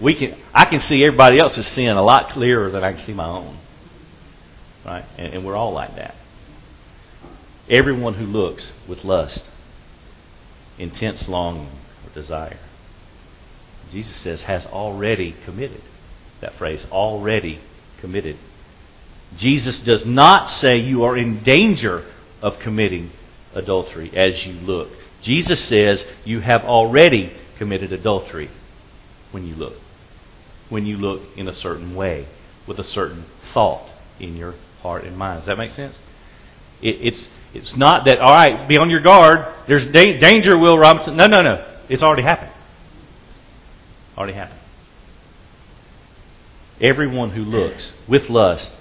We 0.00 0.14
can 0.14 0.38
I 0.54 0.64
can 0.64 0.80
see 0.80 1.04
everybody 1.04 1.38
else's 1.38 1.66
sin 1.66 1.96
a 1.98 2.02
lot 2.02 2.30
clearer 2.30 2.70
than 2.70 2.82
I 2.82 2.92
can 2.92 3.04
see 3.04 3.12
my 3.12 3.26
own, 3.26 3.58
right? 4.86 5.04
And, 5.18 5.34
and 5.34 5.44
we're 5.44 5.56
all 5.56 5.72
like 5.72 5.96
that. 5.96 6.14
Everyone 7.68 8.14
who 8.14 8.26
looks 8.26 8.72
with 8.88 9.04
lust, 9.04 9.44
intense 10.78 11.28
longing, 11.28 11.70
or 12.04 12.14
desire. 12.14 12.58
Jesus 13.90 14.16
says, 14.18 14.42
has 14.42 14.66
already 14.66 15.36
committed. 15.44 15.82
That 16.40 16.54
phrase, 16.54 16.84
already 16.90 17.60
committed. 18.00 18.36
Jesus 19.36 19.78
does 19.80 20.04
not 20.04 20.50
say 20.50 20.78
you 20.78 21.04
are 21.04 21.16
in 21.16 21.42
danger 21.42 22.04
of 22.40 22.58
committing 22.58 23.12
adultery 23.54 24.10
as 24.16 24.44
you 24.44 24.54
look. 24.54 24.88
Jesus 25.22 25.62
says 25.66 26.04
you 26.24 26.40
have 26.40 26.64
already 26.64 27.32
committed 27.58 27.92
adultery 27.92 28.50
when 29.30 29.46
you 29.46 29.54
look. 29.54 29.74
When 30.68 30.84
you 30.84 30.96
look 30.96 31.22
in 31.36 31.48
a 31.48 31.54
certain 31.54 31.94
way, 31.94 32.26
with 32.66 32.78
a 32.78 32.84
certain 32.84 33.26
thought 33.52 33.88
in 34.18 34.36
your 34.36 34.54
heart 34.82 35.04
and 35.04 35.16
mind. 35.16 35.40
Does 35.40 35.46
that 35.46 35.58
make 35.58 35.72
sense? 35.72 35.94
It, 36.80 36.98
it's, 37.00 37.28
it's 37.54 37.76
not 37.76 38.06
that, 38.06 38.20
all 38.20 38.32
right, 38.32 38.66
be 38.68 38.78
on 38.78 38.90
your 38.90 39.00
guard. 39.00 39.46
There's 39.66 39.86
da- 39.86 40.18
danger, 40.18 40.56
Will 40.58 40.78
Robinson. 40.78 41.16
No, 41.16 41.26
no, 41.26 41.42
no. 41.42 41.64
It's 41.88 42.02
already 42.02 42.22
happened. 42.22 42.52
Already 44.16 44.34
happened. 44.34 44.58
Everyone 46.80 47.30
who 47.30 47.44
looks 47.44 47.92
with 48.08 48.28
lust 48.28 48.72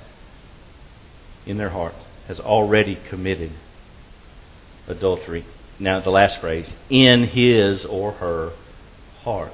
in 1.46 1.58
their 1.58 1.70
heart 1.70 1.94
has 2.28 2.40
already 2.40 2.98
committed 3.10 3.52
adultery. 4.88 5.46
Now, 5.80 6.00
the 6.00 6.10
last 6.10 6.40
phrase 6.40 6.74
in 6.90 7.26
his 7.26 7.86
or 7.86 8.14
her 8.14 8.54
heart. 9.24 9.54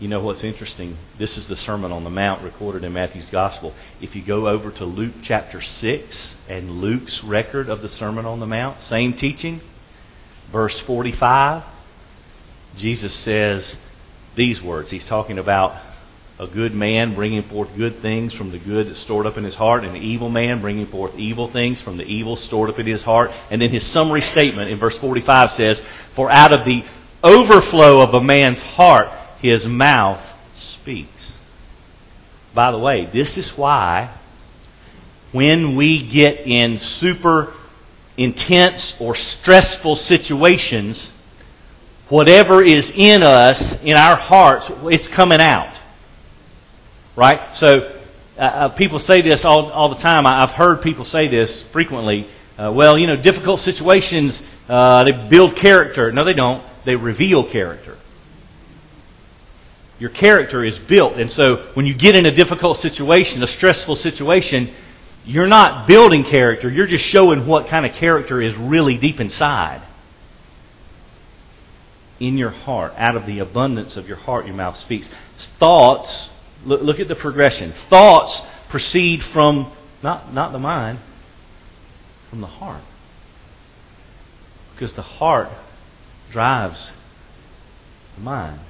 You 0.00 0.08
know 0.08 0.20
what's 0.20 0.42
interesting? 0.42 0.96
This 1.18 1.36
is 1.36 1.46
the 1.46 1.56
Sermon 1.56 1.92
on 1.92 2.04
the 2.04 2.10
Mount 2.10 2.42
recorded 2.42 2.84
in 2.84 2.94
Matthew's 2.94 3.28
Gospel. 3.28 3.74
If 4.00 4.16
you 4.16 4.22
go 4.22 4.48
over 4.48 4.70
to 4.70 4.86
Luke 4.86 5.12
chapter 5.22 5.60
6 5.60 6.34
and 6.48 6.80
Luke's 6.80 7.22
record 7.22 7.68
of 7.68 7.82
the 7.82 7.90
Sermon 7.90 8.24
on 8.24 8.40
the 8.40 8.46
Mount, 8.46 8.80
same 8.84 9.12
teaching, 9.12 9.60
verse 10.50 10.80
45, 10.80 11.64
Jesus 12.78 13.14
says 13.14 13.76
these 14.36 14.62
words. 14.62 14.90
He's 14.90 15.04
talking 15.04 15.38
about 15.38 15.76
a 16.38 16.46
good 16.46 16.74
man 16.74 17.14
bringing 17.14 17.42
forth 17.42 17.68
good 17.76 18.00
things 18.00 18.32
from 18.32 18.52
the 18.52 18.58
good 18.58 18.88
that's 18.88 19.00
stored 19.00 19.26
up 19.26 19.36
in 19.36 19.44
his 19.44 19.56
heart, 19.56 19.84
and 19.84 19.94
an 19.94 20.02
evil 20.02 20.30
man 20.30 20.62
bringing 20.62 20.86
forth 20.86 21.14
evil 21.16 21.52
things 21.52 21.78
from 21.82 21.98
the 21.98 22.04
evil 22.04 22.36
stored 22.36 22.70
up 22.70 22.78
in 22.78 22.86
his 22.86 23.02
heart. 23.02 23.30
And 23.50 23.60
then 23.60 23.68
his 23.68 23.86
summary 23.88 24.22
statement 24.22 24.70
in 24.70 24.78
verse 24.78 24.96
45 24.96 25.52
says, 25.52 25.82
For 26.16 26.30
out 26.30 26.54
of 26.54 26.64
the 26.64 26.86
overflow 27.22 28.00
of 28.00 28.14
a 28.14 28.22
man's 28.22 28.62
heart, 28.62 29.10
his 29.42 29.66
mouth 29.66 30.24
speaks. 30.56 31.34
By 32.54 32.70
the 32.72 32.78
way, 32.78 33.08
this 33.12 33.36
is 33.36 33.56
why 33.56 34.16
when 35.32 35.76
we 35.76 36.02
get 36.08 36.40
in 36.40 36.78
super 36.78 37.54
intense 38.16 38.94
or 38.98 39.14
stressful 39.14 39.96
situations, 39.96 41.12
whatever 42.08 42.62
is 42.62 42.90
in 42.90 43.22
us, 43.22 43.60
in 43.82 43.96
our 43.96 44.16
hearts, 44.16 44.70
it's 44.84 45.06
coming 45.08 45.40
out. 45.40 45.74
Right? 47.16 47.56
So, 47.56 47.96
uh, 48.36 48.40
uh, 48.40 48.68
people 48.70 48.98
say 48.98 49.20
this 49.20 49.44
all, 49.44 49.70
all 49.70 49.90
the 49.90 50.00
time. 50.00 50.26
I, 50.26 50.40
have 50.40 50.50
heard 50.50 50.82
people 50.82 51.04
say 51.04 51.28
this 51.28 51.62
frequently. 51.72 52.26
Uh, 52.58 52.72
well, 52.72 52.98
you 52.98 53.06
know, 53.06 53.16
difficult 53.16 53.60
situations, 53.60 54.40
uh, 54.68 55.04
they 55.04 55.12
build 55.28 55.56
character. 55.56 56.10
No, 56.12 56.24
they 56.24 56.32
don't. 56.32 56.64
They 56.84 56.96
reveal 56.96 57.50
character. 57.50 57.98
Your 60.00 60.10
character 60.10 60.64
is 60.64 60.78
built. 60.80 61.14
And 61.18 61.30
so, 61.30 61.70
when 61.74 61.86
you 61.86 61.94
get 61.94 62.16
in 62.16 62.26
a 62.26 62.34
difficult 62.34 62.80
situation, 62.80 63.42
a 63.42 63.46
stressful 63.46 63.96
situation, 63.96 64.74
you're 65.24 65.46
not 65.46 65.86
building 65.86 66.24
character. 66.24 66.70
You're 66.70 66.86
just 66.86 67.04
showing 67.04 67.46
what 67.46 67.68
kind 67.68 67.84
of 67.84 67.94
character 67.96 68.40
is 68.40 68.56
really 68.56 68.96
deep 68.96 69.20
inside 69.20 69.82
in 72.18 72.38
your 72.38 72.50
heart. 72.50 72.94
Out 72.96 73.14
of 73.14 73.26
the 73.26 73.40
abundance 73.40 73.96
of 73.96 74.08
your 74.08 74.16
heart, 74.16 74.46
your 74.46 74.54
mouth 74.54 74.78
speaks. 74.80 75.08
Thoughts, 75.58 76.30
look, 76.64 76.80
look 76.80 76.98
at 76.98 77.08
the 77.08 77.14
progression. 77.14 77.74
Thoughts 77.90 78.40
proceed 78.70 79.22
from 79.22 79.70
not, 80.02 80.32
not 80.32 80.52
the 80.52 80.58
mind, 80.58 80.98
from 82.30 82.40
the 82.40 82.46
heart. 82.46 82.82
Because 84.72 84.94
the 84.94 85.02
heart 85.02 85.50
drives 86.30 86.90
the 88.16 88.22
mind. 88.22 88.60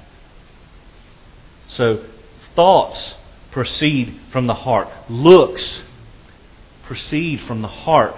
So, 1.73 2.03
thoughts 2.55 3.15
proceed 3.51 4.19
from 4.31 4.47
the 4.47 4.53
heart. 4.53 4.89
Looks 5.09 5.81
proceed 6.83 7.41
from 7.41 7.61
the 7.61 7.67
heart. 7.67 8.15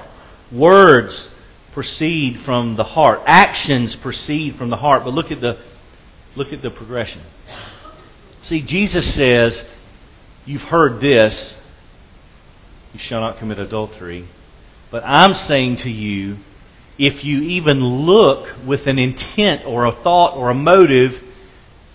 Words 0.51 1.29
proceed 1.73 2.41
from 2.41 2.75
the 2.75 2.83
heart. 2.83 3.21
Actions 3.25 3.95
proceed 3.95 4.55
from 4.55 4.69
the 4.69 4.77
heart. 4.77 5.03
But 5.03 5.13
look 5.13 5.31
at 5.31 5.41
the, 5.41 5.59
look 6.35 6.53
at 6.53 6.61
the 6.61 6.69
progression. 6.69 7.21
See, 8.43 8.61
Jesus 8.61 9.13
says, 9.13 9.65
You've 10.45 10.63
heard 10.63 10.99
this, 10.99 11.55
you 12.93 12.99
shall 12.99 13.21
not 13.21 13.37
commit 13.37 13.59
adultery. 13.59 14.27
But 14.91 15.03
I'm 15.05 15.33
saying 15.33 15.77
to 15.77 15.89
you, 15.89 16.37
if 16.97 17.23
you 17.23 17.41
even 17.41 17.83
look 17.83 18.49
with 18.65 18.85
an 18.87 18.99
intent 18.99 19.65
or 19.65 19.85
a 19.85 19.91
thought 19.91 20.35
or 20.35 20.49
a 20.49 20.53
motive, 20.53 21.19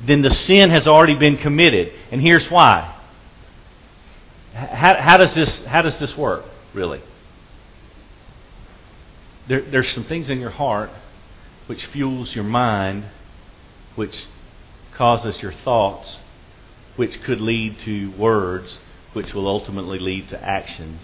then 0.04 0.22
the 0.22 0.30
sin 0.30 0.70
has 0.70 0.86
already 0.86 1.14
been 1.14 1.36
committed. 1.36 1.92
And 2.10 2.20
here's 2.20 2.50
why. 2.50 2.94
How, 4.54 4.94
how, 4.94 5.16
does, 5.16 5.34
this, 5.34 5.64
how 5.66 5.82
does 5.82 5.98
this 5.98 6.16
work, 6.16 6.44
really? 6.74 7.00
there, 9.48 9.62
there's 9.62 9.90
some 9.92 10.04
things 10.04 10.30
in 10.30 10.38
your 10.38 10.50
heart 10.50 10.90
which 11.66 11.86
fuels 11.86 12.34
your 12.34 12.44
mind, 12.44 13.04
which 13.96 14.26
causes 14.94 15.42
your 15.42 15.52
thoughts, 15.52 16.18
which 16.96 17.22
could 17.22 17.40
lead 17.40 17.78
to 17.80 18.10
words, 18.12 18.78
which 19.14 19.34
will 19.34 19.48
ultimately 19.48 19.98
lead 19.98 20.28
to 20.28 20.42
actions. 20.42 21.02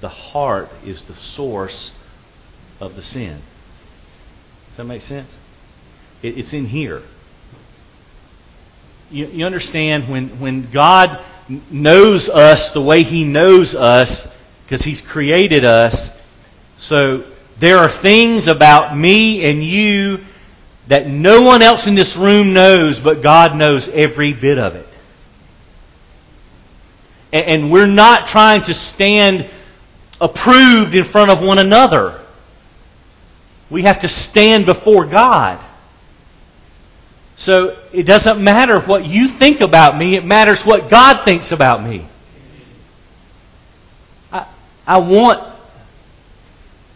The 0.00 0.08
heart 0.08 0.70
is 0.84 1.02
the 1.02 1.16
source 1.16 1.92
of 2.80 2.96
the 2.96 3.02
sin. 3.02 3.42
Does 4.68 4.76
that 4.78 4.84
make 4.84 5.02
sense? 5.02 5.30
It, 6.22 6.38
it's 6.38 6.52
in 6.52 6.66
here. 6.66 7.02
You, 9.10 9.26
you 9.26 9.46
understand 9.46 10.08
when, 10.08 10.40
when 10.40 10.70
God 10.70 11.24
knows 11.70 12.28
us 12.28 12.70
the 12.72 12.82
way 12.82 13.04
He 13.04 13.24
knows 13.24 13.74
us, 13.74 14.28
because 14.64 14.84
He's 14.84 15.00
created 15.00 15.64
us. 15.64 16.10
So 16.78 17.24
there 17.58 17.78
are 17.78 17.90
things 18.02 18.46
about 18.46 18.96
me 18.96 19.44
and 19.44 19.64
you 19.64 20.24
that 20.88 21.06
no 21.06 21.42
one 21.42 21.62
else 21.62 21.86
in 21.86 21.94
this 21.94 22.16
room 22.16 22.52
knows, 22.52 22.98
but 23.00 23.22
God 23.22 23.56
knows 23.56 23.88
every 23.88 24.32
bit 24.32 24.58
of 24.58 24.74
it. 24.74 24.86
And 27.30 27.70
we're 27.70 27.86
not 27.86 28.26
trying 28.26 28.62
to 28.64 28.74
stand 28.74 29.50
approved 30.20 30.94
in 30.94 31.10
front 31.10 31.30
of 31.30 31.40
one 31.40 31.58
another. 31.58 32.24
We 33.68 33.82
have 33.82 34.00
to 34.00 34.08
stand 34.08 34.64
before 34.64 35.04
God. 35.04 35.62
So 37.38 37.76
it 37.92 38.02
doesn't 38.02 38.42
matter 38.42 38.80
what 38.80 39.06
you 39.06 39.38
think 39.38 39.60
about 39.60 39.96
me, 39.96 40.16
it 40.16 40.24
matters 40.24 40.60
what 40.64 40.90
God 40.90 41.24
thinks 41.24 41.50
about 41.52 41.82
me. 41.82 42.08
I 44.32 44.48
I 44.86 44.98
want, 44.98 45.54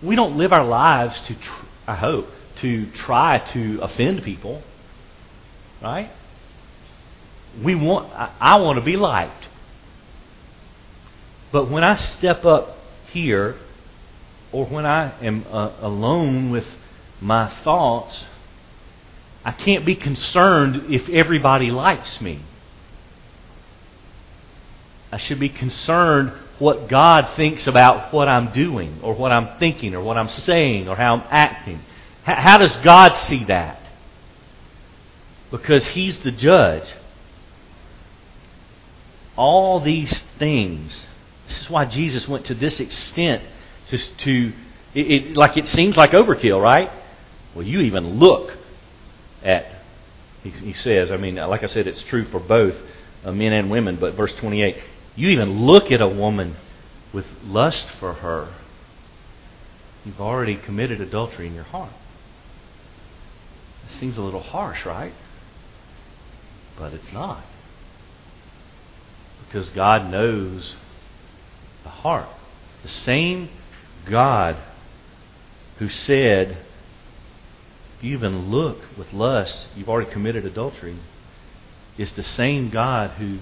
we 0.02 0.16
don't 0.16 0.36
live 0.36 0.52
our 0.52 0.64
lives 0.64 1.18
to, 1.26 1.34
tr- 1.34 1.66
I 1.86 1.94
hope, 1.94 2.26
to 2.56 2.90
try 2.92 3.38
to 3.38 3.80
offend 3.82 4.24
people. 4.24 4.62
Right? 5.80 6.10
We 7.62 7.74
want, 7.74 8.12
I, 8.12 8.32
I 8.40 8.56
want 8.56 8.78
to 8.78 8.84
be 8.84 8.96
liked. 8.96 9.48
But 11.52 11.70
when 11.70 11.84
I 11.84 11.96
step 11.96 12.44
up 12.44 12.76
here, 13.12 13.56
or 14.52 14.66
when 14.66 14.86
I 14.86 15.12
am 15.20 15.44
uh, 15.50 15.72
alone 15.80 16.50
with 16.50 16.66
my 17.20 17.48
thoughts, 17.62 18.24
I 19.44 19.52
can't 19.52 19.84
be 19.84 19.96
concerned 19.96 20.92
if 20.94 21.08
everybody 21.08 21.70
likes 21.70 22.20
me. 22.20 22.40
I 25.10 25.18
should 25.18 25.40
be 25.40 25.48
concerned 25.48 26.32
what 26.58 26.88
God 26.88 27.28
thinks 27.34 27.66
about 27.66 28.12
what 28.14 28.28
I'm 28.28 28.52
doing, 28.52 29.00
or 29.02 29.14
what 29.14 29.32
I'm 29.32 29.58
thinking, 29.58 29.94
or 29.94 30.00
what 30.00 30.16
I'm 30.16 30.28
saying, 30.28 30.88
or 30.88 30.96
how 30.96 31.16
I'm 31.16 31.24
acting. 31.28 31.80
How 32.22 32.56
does 32.56 32.74
God 32.76 33.16
see 33.16 33.44
that? 33.44 33.80
Because 35.50 35.84
He's 35.88 36.18
the 36.18 36.30
judge. 36.30 36.88
All 39.36 39.80
these 39.80 40.22
things. 40.38 41.06
This 41.48 41.62
is 41.62 41.70
why 41.70 41.84
Jesus 41.84 42.28
went 42.28 42.46
to 42.46 42.54
this 42.54 42.78
extent 42.78 43.42
to, 43.88 43.98
to 43.98 44.52
it, 44.94 45.10
it, 45.10 45.36
like 45.36 45.56
it 45.56 45.66
seems 45.66 45.96
like 45.96 46.12
overkill, 46.12 46.62
right? 46.62 46.90
Well, 47.54 47.66
you 47.66 47.80
even 47.80 48.18
look 48.18 48.56
at, 49.44 49.66
he, 50.42 50.50
he 50.50 50.72
says, 50.72 51.10
I 51.10 51.16
mean, 51.16 51.36
like 51.36 51.62
I 51.62 51.66
said, 51.66 51.86
it's 51.86 52.02
true 52.04 52.24
for 52.26 52.40
both 52.40 52.74
uh, 53.24 53.32
men 53.32 53.52
and 53.52 53.70
women, 53.70 53.96
but 53.96 54.14
verse 54.14 54.32
28 54.34 54.76
you 55.14 55.28
even 55.28 55.66
look 55.66 55.90
at 55.90 56.00
a 56.00 56.08
woman 56.08 56.56
with 57.12 57.26
lust 57.44 57.86
for 58.00 58.14
her, 58.14 58.52
you've 60.04 60.20
already 60.20 60.56
committed 60.56 61.00
adultery 61.00 61.46
in 61.46 61.54
your 61.54 61.64
heart. 61.64 61.92
It 63.86 63.98
seems 64.00 64.16
a 64.16 64.22
little 64.22 64.42
harsh, 64.42 64.86
right? 64.86 65.12
But 66.78 66.94
it's 66.94 67.12
not. 67.12 67.44
Because 69.46 69.68
God 69.70 70.10
knows 70.10 70.76
the 71.82 71.90
heart. 71.90 72.28
The 72.82 72.88
same 72.88 73.50
God 74.06 74.56
who 75.78 75.88
said, 75.90 76.56
you 78.02 78.14
even 78.14 78.50
look 78.50 78.78
with 78.98 79.12
lust, 79.12 79.68
you've 79.76 79.88
already 79.88 80.10
committed 80.10 80.44
adultery, 80.44 80.96
It's 81.96 82.12
the 82.12 82.22
same 82.22 82.70
God 82.70 83.10
who 83.12 83.38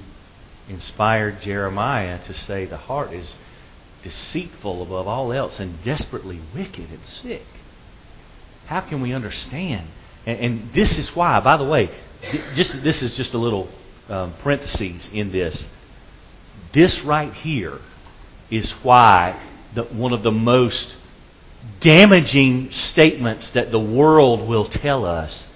inspired 0.68 1.40
Jeremiah 1.42 2.22
to 2.24 2.34
say 2.34 2.66
the 2.66 2.76
heart 2.76 3.12
is 3.12 3.38
deceitful 4.02 4.82
above 4.82 5.06
all 5.06 5.32
else 5.32 5.58
and 5.58 5.82
desperately 5.84 6.40
wicked 6.54 6.90
and 6.90 7.04
sick. 7.04 7.46
How 8.66 8.80
can 8.80 9.00
we 9.00 9.12
understand? 9.12 9.88
And, 10.26 10.38
and 10.38 10.72
this 10.72 10.96
is 10.98 11.14
why, 11.14 11.40
by 11.40 11.56
the 11.56 11.64
way, 11.64 11.90
just 12.54 12.82
this 12.82 13.02
is 13.02 13.16
just 13.16 13.34
a 13.34 13.38
little 13.38 13.68
um, 14.08 14.34
parentheses 14.42 15.08
in 15.12 15.32
this. 15.32 15.66
This 16.72 17.00
right 17.02 17.32
here 17.34 17.78
is 18.50 18.70
why 18.82 19.40
the, 19.74 19.84
one 19.84 20.12
of 20.12 20.22
the 20.22 20.30
most 20.30 20.94
damaging 21.80 22.70
statements 22.70 23.50
that 23.50 23.70
the 23.70 23.78
world 23.78 24.46
will 24.48 24.68
tell 24.68 25.04
us 25.04 25.46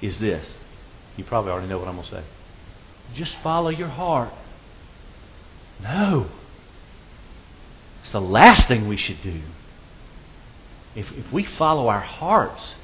is 0.00 0.18
this. 0.18 0.54
You 1.16 1.24
probably 1.24 1.50
already 1.50 1.68
know 1.68 1.78
what 1.78 1.88
I'm 1.88 1.96
going 1.96 2.08
to 2.08 2.14
say. 2.16 2.24
Just 3.14 3.36
follow 3.38 3.70
your 3.70 3.88
heart. 3.88 4.32
No. 5.82 6.28
It's 8.02 8.12
the 8.12 8.20
last 8.20 8.68
thing 8.68 8.88
we 8.88 8.96
should 8.96 9.22
do. 9.22 9.42
If, 10.94 11.10
if 11.12 11.32
we 11.32 11.44
follow 11.44 11.88
our 11.88 12.00
hearts 12.00 12.74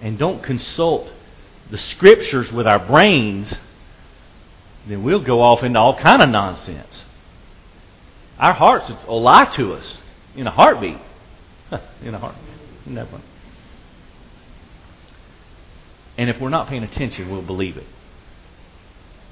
and 0.00 0.18
don't 0.18 0.42
consult 0.42 1.08
the 1.70 1.78
scriptures 1.78 2.52
with 2.52 2.66
our 2.66 2.78
brains, 2.78 3.52
then 4.86 5.02
we'll 5.02 5.22
go 5.22 5.40
off 5.40 5.62
into 5.62 5.78
all 5.78 5.98
kind 5.98 6.22
of 6.22 6.28
nonsense. 6.28 7.04
Our 8.38 8.52
hearts 8.52 8.90
will 9.06 9.22
lie 9.22 9.46
to 9.54 9.74
us 9.74 9.98
in 10.36 10.46
a 10.46 10.50
heartbeat. 10.50 10.98
in 12.02 12.14
a 12.14 12.18
heartbeat. 12.18 12.44
Never. 12.86 13.20
And 16.16 16.30
if 16.30 16.40
we're 16.40 16.48
not 16.48 16.68
paying 16.68 16.84
attention, 16.84 17.30
we'll 17.30 17.42
believe 17.42 17.76
it. 17.76 17.86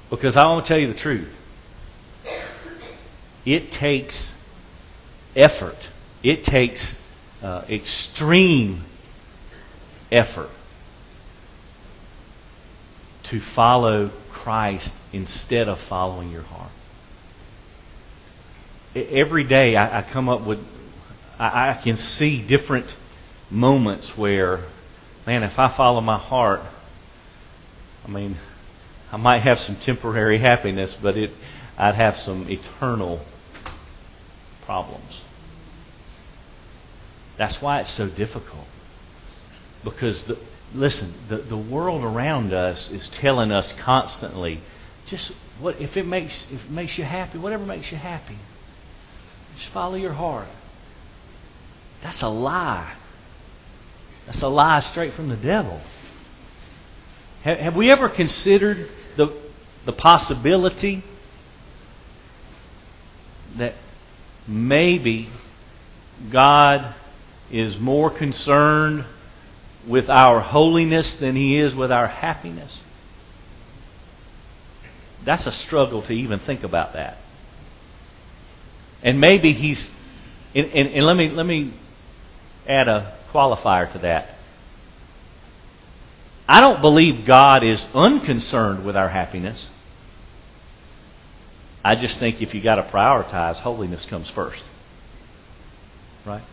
Because 0.09 0.35
I 0.35 0.45
want 0.45 0.65
to 0.65 0.67
tell 0.67 0.79
you 0.79 0.91
the 0.91 0.99
truth. 0.99 1.29
It 3.45 3.71
takes 3.71 4.33
effort. 5.35 5.77
It 6.23 6.45
takes 6.45 6.95
uh, 7.41 7.65
extreme 7.69 8.85
effort 10.11 10.49
to 13.23 13.41
follow 13.55 14.11
Christ 14.31 14.93
instead 15.11 15.67
of 15.67 15.79
following 15.89 16.31
your 16.31 16.43
heart. 16.43 16.71
Every 18.95 19.43
day 19.43 19.75
I, 19.75 19.99
I 19.99 20.01
come 20.03 20.29
up 20.29 20.45
with, 20.45 20.59
I, 21.43 21.71
I 21.71 21.73
can 21.73 21.97
see 21.97 22.41
different 22.41 22.87
moments 23.49 24.17
where, 24.17 24.65
man, 25.27 25.43
if 25.43 25.59
I 25.59 25.75
follow 25.75 25.99
my 25.99 26.17
heart, 26.17 26.61
I 28.05 28.07
mean, 28.09 28.37
I 29.11 29.17
might 29.17 29.41
have 29.41 29.59
some 29.59 29.75
temporary 29.77 30.39
happiness, 30.39 30.95
but 31.01 31.17
it, 31.17 31.31
I'd 31.77 31.95
have 31.95 32.17
some 32.19 32.49
eternal 32.49 33.25
problems. 34.65 35.21
That's 37.37 37.61
why 37.61 37.81
it's 37.81 37.93
so 37.93 38.07
difficult. 38.07 38.67
Because, 39.83 40.21
the, 40.23 40.37
listen, 40.73 41.13
the, 41.27 41.37
the 41.37 41.57
world 41.57 42.03
around 42.03 42.53
us 42.53 42.89
is 42.89 43.09
telling 43.09 43.51
us 43.51 43.73
constantly, 43.79 44.61
just 45.07 45.33
what 45.59 45.81
if 45.81 45.97
it 45.97 46.07
makes 46.07 46.33
if 46.49 46.63
it 46.63 46.71
makes 46.71 46.97
you 46.97 47.03
happy, 47.03 47.37
whatever 47.37 47.65
makes 47.65 47.91
you 47.91 47.97
happy. 47.97 48.37
Just 49.57 49.69
follow 49.73 49.95
your 49.95 50.13
heart. 50.13 50.47
That's 52.03 52.21
a 52.21 52.27
lie. 52.27 52.93
That's 54.25 54.41
a 54.41 54.47
lie 54.47 54.81
straight 54.81 55.15
from 55.15 55.29
the 55.29 55.35
devil. 55.35 55.81
Have, 57.43 57.57
have 57.57 57.75
we 57.75 57.91
ever 57.91 58.09
considered 58.09 58.89
the 59.17 59.43
the 59.85 59.93
possibility 59.93 61.03
that 63.57 63.75
maybe 64.47 65.29
God 66.31 66.95
is 67.51 67.77
more 67.77 68.09
concerned 68.09 69.05
with 69.87 70.09
our 70.09 70.39
holiness 70.39 71.15
than 71.15 71.35
he 71.35 71.59
is 71.59 71.75
with 71.75 71.91
our 71.91 72.07
happiness. 72.07 72.79
That's 75.25 75.45
a 75.45 75.51
struggle 75.51 76.01
to 76.03 76.13
even 76.13 76.39
think 76.39 76.63
about 76.63 76.93
that. 76.93 77.17
And 79.01 79.19
maybe 79.19 79.53
he's, 79.53 79.89
and, 80.55 80.65
and, 80.67 80.87
and 80.89 81.05
let 81.05 81.17
me 81.17 81.29
let 81.29 81.45
me 81.45 81.73
add 82.67 82.87
a 82.87 83.17
qualifier 83.33 83.91
to 83.93 83.99
that. 83.99 84.29
I 86.47 86.61
don't 86.61 86.81
believe 86.81 87.25
God 87.25 87.63
is 87.63 87.83
unconcerned 87.93 88.83
with 88.85 88.95
our 88.95 89.09
happiness. 89.09 89.67
I 91.83 91.95
just 91.95 92.17
think 92.17 92.41
if 92.41 92.53
you 92.53 92.61
got 92.61 92.75
to 92.75 92.83
prioritize, 92.83 93.57
holiness 93.57 94.05
comes 94.05 94.29
first. 94.29 94.63
Right? 96.25 96.43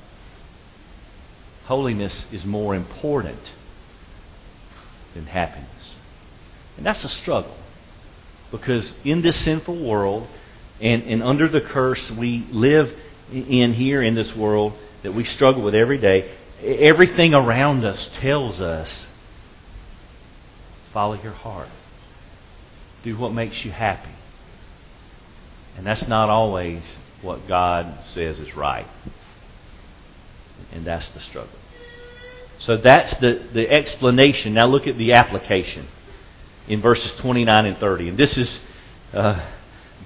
Holiness 1.67 2.27
is 2.33 2.45
more 2.45 2.75
important 2.75 3.41
than 5.15 5.27
happiness. 5.27 5.69
And 6.77 6.87
that's 6.87 7.05
a 7.05 7.09
struggle. 7.09 7.55
Because 8.51 8.93
in 9.05 9.23
this 9.23 9.37
sinful 9.41 9.85
world 9.85 10.27
and, 10.81 11.03
and 11.05 11.23
under 11.23 11.49
the 11.49 11.61
curse 11.61 12.11
we 12.11 12.47
live 12.51 12.93
in 13.33 13.75
here 13.75 14.03
in 14.03 14.15
this 14.15 14.35
world 14.35 14.73
that 15.03 15.13
we 15.13 15.25
struggle 15.25 15.63
with 15.63 15.75
every 15.75 15.99
day, 15.99 16.31
everything 16.63 17.35
around 17.35 17.85
us 17.85 18.11
tells 18.21 18.61
us 18.61 19.07
follow 20.93 21.21
your 21.23 21.33
heart. 21.33 21.69
Do 23.03 23.17
what 23.17 23.33
makes 23.33 23.65
you 23.65 23.71
happy. 23.71 24.11
And 25.77 25.87
that's 25.87 26.07
not 26.07 26.29
always 26.29 26.99
what 27.23 27.49
God 27.49 27.99
says 28.13 28.39
is 28.39 28.55
right. 28.55 28.87
And 30.73 30.87
that's 30.87 31.09
the 31.11 31.21
struggle. 31.21 31.59
So 32.59 32.77
that's 32.77 33.19
the, 33.21 33.43
the 33.55 33.71
explanation. 33.71 34.53
Now 34.55 34.67
look 34.67 34.87
at 34.87 34.99
the 34.99 35.13
application 35.15 35.89
in 36.69 36.83
verses 36.83 37.13
29 37.17 37.67
and 37.67 37.79
30. 37.79 38.09
And 38.11 38.19
this 38.19 38.37
is, 38.37 38.61
uh, 39.15 39.41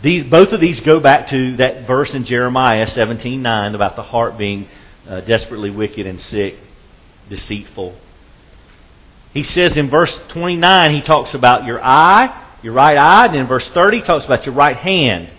these, 0.02 0.24
both 0.24 0.52
of 0.52 0.61
these 0.61 0.80
go 0.80 1.00
back 1.00 1.28
to 1.28 1.57
that 1.57 1.87
verse 1.87 2.14
in 2.14 2.24
Jeremiah 2.24 2.87
17:9 2.87 3.74
about 3.74 3.96
the 3.96 4.02
heart 4.02 4.38
being 4.38 4.68
uh, 5.09 5.21
desperately 5.21 5.71
wicked 5.71 6.07
and 6.07 6.21
sick, 6.21 6.57
deceitful. 7.29 7.95
He 9.33 9.43
says 9.43 9.77
in 9.77 9.90
verse 9.90 10.17
29, 10.29 10.95
he 10.95 11.01
talks 11.03 11.35
about 11.35 11.64
your 11.64 11.83
eye, 11.83 12.43
your 12.62 12.73
right 12.73 12.97
eye. 12.97 13.27
And 13.27 13.37
in 13.37 13.47
verse 13.47 13.69
30, 13.71 13.99
he 13.99 14.03
talks 14.03 14.25
about 14.25 14.47
your 14.47 14.55
right 14.55 14.77
hand. 14.77 15.31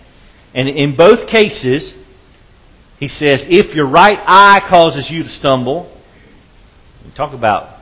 And 0.54 0.69
in 0.69 0.95
both 0.95 1.28
cases, 1.28 1.95
he 2.99 3.08
says, 3.08 3.43
if 3.47 3.73
your 3.73 3.88
right 3.88 4.19
eye 4.25 4.62
causes 4.67 5.10
you 5.10 5.23
to 5.23 5.30
stumble, 5.30 5.91
talk 7.15 7.34
about 7.34 7.80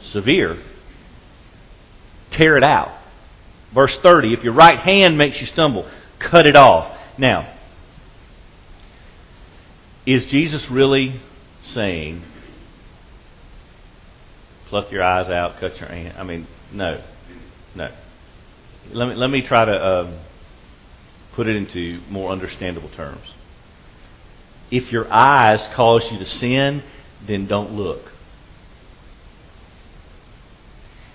severe, 0.00 0.58
tear 2.30 2.56
it 2.56 2.64
out. 2.64 2.92
Verse 3.72 3.96
30, 3.98 4.34
if 4.34 4.44
your 4.44 4.52
right 4.52 4.78
hand 4.78 5.16
makes 5.16 5.40
you 5.40 5.46
stumble, 5.46 5.88
cut 6.18 6.46
it 6.46 6.56
off. 6.56 6.96
Now, 7.18 7.51
is 10.06 10.26
Jesus 10.26 10.70
really 10.70 11.20
saying, 11.64 12.22
pluck 14.66 14.90
your 14.90 15.02
eyes 15.02 15.28
out, 15.28 15.58
cut 15.58 15.78
your 15.78 15.88
hand? 15.88 16.14
I 16.18 16.24
mean, 16.24 16.46
no. 16.72 17.02
No. 17.74 17.90
Let 18.92 19.08
me, 19.08 19.14
let 19.14 19.30
me 19.30 19.42
try 19.42 19.64
to. 19.64 19.86
Um, 19.86 20.18
put 21.32 21.48
it 21.48 21.56
into 21.56 22.00
more 22.08 22.30
understandable 22.30 22.90
terms. 22.90 23.34
If 24.70 24.92
your 24.92 25.12
eyes 25.12 25.66
cause 25.74 26.10
you 26.10 26.18
to 26.18 26.26
sin, 26.26 26.82
then 27.26 27.46
don't 27.46 27.72
look. 27.72 28.12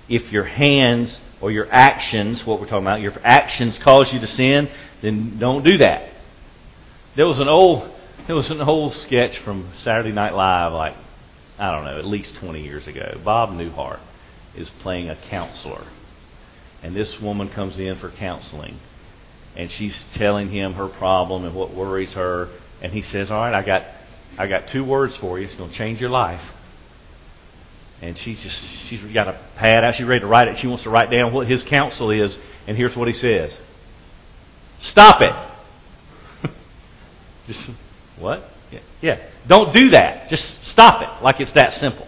If 0.10 0.32
your 0.32 0.45
hands 0.45 1.19
or 1.41 1.52
your 1.52 1.67
actions, 1.71 2.45
what 2.45 2.60
we're 2.60 2.67
talking 2.67 2.86
about, 2.86 3.02
your 3.02 3.13
actions 3.23 3.78
cause 3.80 4.13
you 4.13 4.19
to 4.19 4.28
sin, 4.28 4.69
then 5.02 5.38
don't 5.39 5.63
do 5.63 5.78
that. 5.80 6.10
There 7.15 7.26
was 7.26 7.39
an 7.39 7.47
old 7.47 7.89
there 8.25 8.36
was 8.36 8.49
an 8.49 8.62
old 8.62 8.95
sketch 8.95 9.38
from 9.39 9.69
Saturday 9.84 10.12
Night 10.12 10.34
Live, 10.34 10.73
like 10.73 10.95
I 11.60 11.71
don't 11.71 11.86
know, 11.86 11.97
at 11.97 12.06
least 12.06 12.36
20 12.36 12.62
years 12.62 12.88
ago. 12.88 13.19
Bob 13.23 13.49
Newhart 13.51 13.99
is 14.56 14.69
playing 14.82 15.10
a 15.10 15.15
counselor, 15.15 15.86
and 16.82 16.95
this 16.95 17.19
woman 17.19 17.49
comes 17.49 17.77
in 17.77 17.97
for 17.99 18.10
counseling, 18.10 18.80
and 19.56 19.71
she's 19.71 19.97
telling 20.13 20.51
him 20.51 20.73
her 20.73 20.88
problem 20.88 21.45
and 21.45 21.56
what 21.56 21.73
worries 21.73 22.13
her. 22.13 22.49
And 22.82 22.91
he 22.91 23.01
says, 23.01 23.32
"All 23.32 23.39
right, 23.39 23.53
I 23.53 23.63
got, 23.63 23.86
I 24.38 24.47
got 24.47 24.67
two 24.67 24.84
words 24.84 25.15
for 25.17 25.39
you. 25.39 25.45
It's 25.45 25.56
going 25.56 25.69
to 25.71 25.75
change 25.75 25.99
your 25.99 26.10
life." 26.10 26.41
And 27.99 28.15
she's 28.17 28.39
just, 28.41 28.62
she's 28.86 29.01
got 29.12 29.27
a 29.27 29.39
pad 29.56 29.84
out. 29.84 29.95
She's 29.95 30.06
ready 30.06 30.21
to 30.21 30.27
write 30.27 30.47
it. 30.47 30.60
She 30.60 30.67
wants 30.67 30.84
to 30.84 30.89
write 30.91 31.10
down 31.10 31.34
what 31.34 31.47
his 31.47 31.63
counsel 31.63 32.12
is. 32.12 32.38
And 32.67 32.77
here's 32.77 32.95
what 32.95 33.08
he 33.08 33.13
says: 33.13 33.51
Stop 34.80 35.21
it. 35.21 36.51
just 37.47 37.71
what? 38.19 38.49
Yeah, 38.71 38.80
yeah. 39.01 39.19
Don't 39.47 39.73
do 39.73 39.89
that. 39.91 40.30
Just 40.30 40.65
stop 40.65 41.01
it. 41.01 41.23
Like 41.23 41.39
it's 41.39 41.51
that 41.53 41.73
simple. 41.75 42.08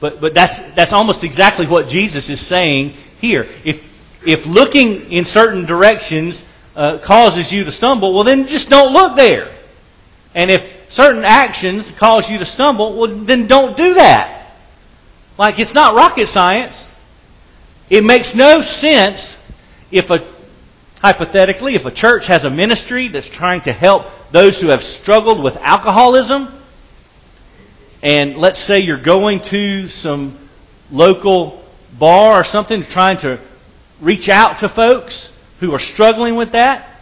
But 0.00 0.20
but 0.20 0.34
that's 0.34 0.74
that's 0.76 0.92
almost 0.92 1.24
exactly 1.24 1.66
what 1.66 1.88
Jesus 1.88 2.28
is 2.28 2.40
saying 2.46 2.94
here. 3.20 3.48
If 3.64 3.80
if 4.24 4.46
looking 4.46 5.12
in 5.12 5.24
certain 5.24 5.66
directions 5.66 6.42
uh, 6.76 6.98
causes 6.98 7.50
you 7.52 7.64
to 7.64 7.72
stumble, 7.72 8.14
well, 8.14 8.24
then 8.24 8.46
just 8.46 8.68
don't 8.68 8.92
look 8.92 9.16
there. 9.16 9.58
And 10.34 10.50
if 10.50 10.62
certain 10.90 11.24
actions 11.24 11.90
cause 11.92 12.28
you 12.28 12.38
to 12.38 12.44
stumble, 12.44 12.98
well, 12.98 13.24
then 13.24 13.46
don't 13.46 13.76
do 13.76 13.94
that. 13.94 14.56
Like, 15.38 15.58
it's 15.58 15.74
not 15.74 15.94
rocket 15.94 16.28
science. 16.28 16.86
It 17.90 18.04
makes 18.04 18.34
no 18.34 18.62
sense 18.62 19.36
if 19.90 20.08
a, 20.08 20.18
hypothetically, 21.02 21.74
if 21.74 21.84
a 21.84 21.90
church 21.90 22.26
has 22.26 22.44
a 22.44 22.50
ministry 22.50 23.08
that's 23.08 23.28
trying 23.28 23.60
to 23.62 23.72
help 23.72 24.06
those 24.32 24.58
who 24.60 24.68
have 24.68 24.82
struggled 24.82 25.42
with 25.42 25.56
alcoholism, 25.56 26.62
and 28.02 28.36
let's 28.36 28.62
say 28.64 28.80
you're 28.80 29.02
going 29.02 29.40
to 29.42 29.88
some 29.88 30.48
local 30.90 31.64
bar 31.98 32.40
or 32.40 32.44
something 32.44 32.84
trying 32.86 33.18
to 33.18 33.40
reach 34.00 34.28
out 34.28 34.60
to 34.60 34.68
folks, 34.68 35.28
who 35.60 35.72
are 35.72 35.78
struggling 35.78 36.34
with 36.34 36.52
that, 36.52 37.00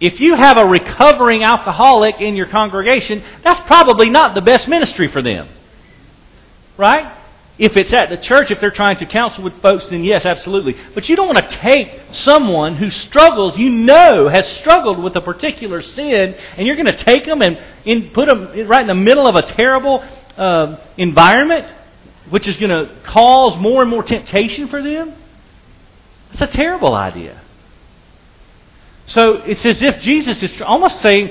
if 0.00 0.20
you 0.20 0.34
have 0.34 0.58
a 0.58 0.66
recovering 0.66 1.42
alcoholic 1.42 2.20
in 2.20 2.36
your 2.36 2.46
congregation, 2.46 3.22
that's 3.42 3.60
probably 3.60 4.10
not 4.10 4.34
the 4.34 4.42
best 4.42 4.68
ministry 4.68 5.08
for 5.08 5.22
them. 5.22 5.48
Right? 6.76 7.13
If 7.56 7.76
it's 7.76 7.92
at 7.92 8.10
the 8.10 8.16
church, 8.16 8.50
if 8.50 8.60
they're 8.60 8.72
trying 8.72 8.96
to 8.96 9.06
counsel 9.06 9.44
with 9.44 9.60
folks, 9.62 9.86
then 9.88 10.02
yes, 10.02 10.26
absolutely. 10.26 10.76
But 10.92 11.08
you 11.08 11.14
don't 11.14 11.32
want 11.32 11.48
to 11.48 11.56
take 11.56 12.00
someone 12.10 12.74
who 12.74 12.90
struggles, 12.90 13.56
you 13.56 13.70
know, 13.70 14.28
has 14.28 14.46
struggled 14.56 15.00
with 15.00 15.14
a 15.14 15.20
particular 15.20 15.80
sin, 15.80 16.34
and 16.56 16.66
you're 16.66 16.74
going 16.74 16.86
to 16.86 17.04
take 17.04 17.24
them 17.24 17.42
and 17.42 18.12
put 18.12 18.26
them 18.26 18.66
right 18.66 18.80
in 18.80 18.88
the 18.88 18.94
middle 18.94 19.28
of 19.28 19.36
a 19.36 19.42
terrible 19.42 20.04
uh, 20.36 20.78
environment, 20.96 21.72
which 22.30 22.48
is 22.48 22.56
going 22.56 22.70
to 22.70 22.92
cause 23.04 23.56
more 23.60 23.82
and 23.82 23.90
more 23.90 24.02
temptation 24.02 24.66
for 24.66 24.82
them. 24.82 25.14
It's 26.32 26.42
a 26.42 26.48
terrible 26.48 26.94
idea. 26.94 27.40
So 29.06 29.34
it's 29.34 29.64
as 29.64 29.80
if 29.80 30.00
Jesus 30.00 30.42
is 30.42 30.60
almost 30.60 31.00
saying, 31.02 31.30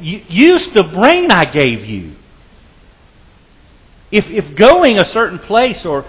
use 0.00 0.66
the 0.74 0.82
brain 0.82 1.30
I 1.30 1.46
gave 1.46 1.86
you. 1.86 2.16
If, 4.12 4.28
if 4.28 4.54
going 4.54 4.98
a 4.98 5.04
certain 5.06 5.38
place 5.38 5.84
or 5.86 6.04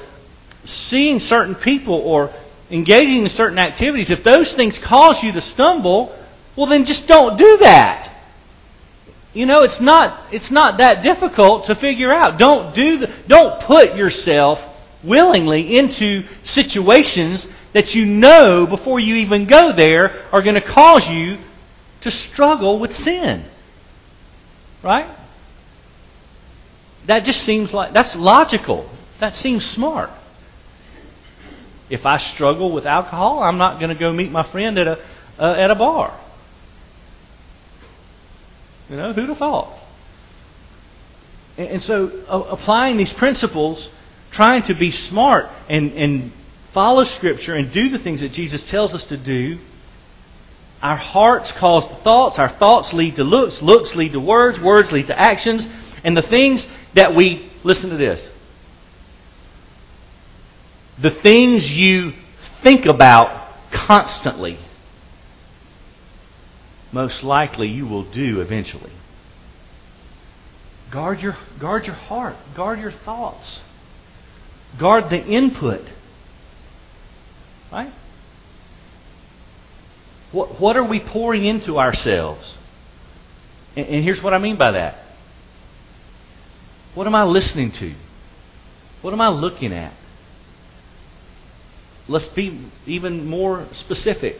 seeing 0.66 1.20
certain 1.22 1.56
people 1.56 1.96
or 1.96 2.34
engaging 2.70 3.24
in 3.24 3.30
certain 3.30 3.58
activities, 3.58 4.10
if 4.10 4.24
those 4.24 4.52
things 4.54 4.78
cause 4.80 5.24
you 5.24 5.32
to 5.32 5.42
stumble, 5.42 6.16
well, 6.56 6.68
then 6.68 6.86
just 6.86 7.08
don't 7.08 7.38
do 7.38 7.58
that. 7.60 8.10
You 9.34 9.46
know, 9.46 9.63
it's 9.63 9.80
not, 9.80 10.34
it's 10.34 10.52
not 10.52 10.78
that 10.78 11.02
difficult 11.02 11.66
to 11.66 11.76
figure 11.76 12.13
out. 12.13 12.38
Don't, 12.38 12.76
do 12.76 13.00
the, 13.00 13.12
don't 13.28 13.62
put 13.63 13.96
yourself 13.96 14.60
willingly 15.04 15.78
into 15.78 16.24
situations 16.44 17.48
that 17.74 17.96
you 17.96 18.06
know 18.06 18.68
before 18.68 19.00
you 19.00 19.16
even 19.16 19.46
go 19.48 19.74
there 19.74 20.26
are 20.32 20.42
going 20.42 20.56
to 20.56 20.62
cause 20.62 21.08
you 21.08 21.39
to 22.02 22.12
struggle 22.12 22.80
with 22.80 22.96
sin. 22.98 23.46
Right? 24.84 25.10
That 27.08 27.26
just 27.26 27.44
seems 27.44 27.74
like 27.74 27.94
that's 27.94 28.16
logical. 28.16 28.89
That 29.20 29.36
seems 29.36 29.66
smart. 29.72 30.10
If 31.89 32.06
I 32.06 32.18
struggle 32.18 32.72
with 32.72 32.86
alcohol, 32.86 33.44
I'm 33.44 33.58
not 33.58 33.80
going 33.80 33.89
to 33.89 34.00
go 34.00 34.12
meet 34.13 34.32
my 34.32 34.44
friend 34.44 34.78
at 34.78 34.88
a 34.88 35.00
uh, 35.39 35.54
at 35.54 35.72
a 35.72 35.76
bar. 35.76 36.20
You 38.89 38.98
know, 38.98 39.13
who'd 39.13 39.30
have 39.30 39.38
thought? 39.38 39.78
And, 41.58 41.68
and 41.68 41.84
so, 41.84 42.08
uh, 42.28 42.39
applying 42.52 42.98
these 42.98 43.13
principles, 43.13 43.89
trying 44.32 44.63
to 44.63 44.74
be 44.74 44.92
smart 44.92 45.50
and 45.70 45.92
and 45.94 46.32
follow 46.74 47.04
Scripture 47.04 47.54
and 47.54 47.72
do 47.72 47.89
the 47.89 48.00
things 48.00 48.22
that 48.22 48.32
Jesus 48.34 48.63
tells 48.66 48.94
us 48.94 49.04
to 49.06 49.18
do, 49.18 49.60
our 50.82 50.98
hearts 50.98 51.52
cause 51.54 51.86
thoughts, 52.04 52.39
our 52.39 52.50
thoughts 52.50 52.92
lead 52.94 53.16
to 53.18 53.24
looks, 53.24 53.62
looks 53.62 53.96
lead 53.96 54.13
to 54.13 54.20
words, 54.20 54.60
words 54.60 54.92
lead 54.92 55.08
to 55.08 55.18
actions, 55.18 55.66
and 56.04 56.18
the 56.18 56.24
things 56.24 56.68
that 56.95 57.15
we, 57.15 57.51
listen 57.63 57.89
to 57.89 57.97
this, 57.97 58.29
the 61.01 61.12
things 61.12 61.69
you 61.69 62.13
think 62.62 62.86
about 62.86 63.71
constantly, 63.71 64.60
most 66.91 67.23
likely 67.23 67.67
you 67.67 67.88
will 67.88 68.03
do 68.03 68.41
eventually. 68.41 68.91
Guard 70.91 71.21
your, 71.21 71.36
guard 71.60 71.88
your 71.88 71.95
heart, 71.95 72.36
guard 72.53 72.79
your 72.79 72.91
thoughts, 72.91 73.62
guard 74.77 75.10
the 75.10 75.23
input. 75.25 75.82
Right? 77.71 77.91
What, 80.32 80.60
what 80.60 80.77
are 80.77 80.84
we 80.84 80.99
pouring 80.99 81.45
into 81.45 81.79
ourselves? 81.79 82.58
And, 83.75 83.88
and 83.88 84.03
here's 84.03 84.21
what 84.21 84.36
I 84.36 84.38
mean 84.38 84.58
by 84.58 84.73
that. 84.73 85.03
What 86.95 87.08
am 87.08 87.15
I 87.15 87.23
listening 87.23 87.71
to? 87.71 87.93
What 89.01 89.13
am 89.13 89.21
I 89.21 89.29
looking 89.29 89.73
at? 89.73 89.93
Let's 92.08 92.27
be 92.27 92.69
even 92.86 93.25
more 93.25 93.67
specific. 93.73 94.39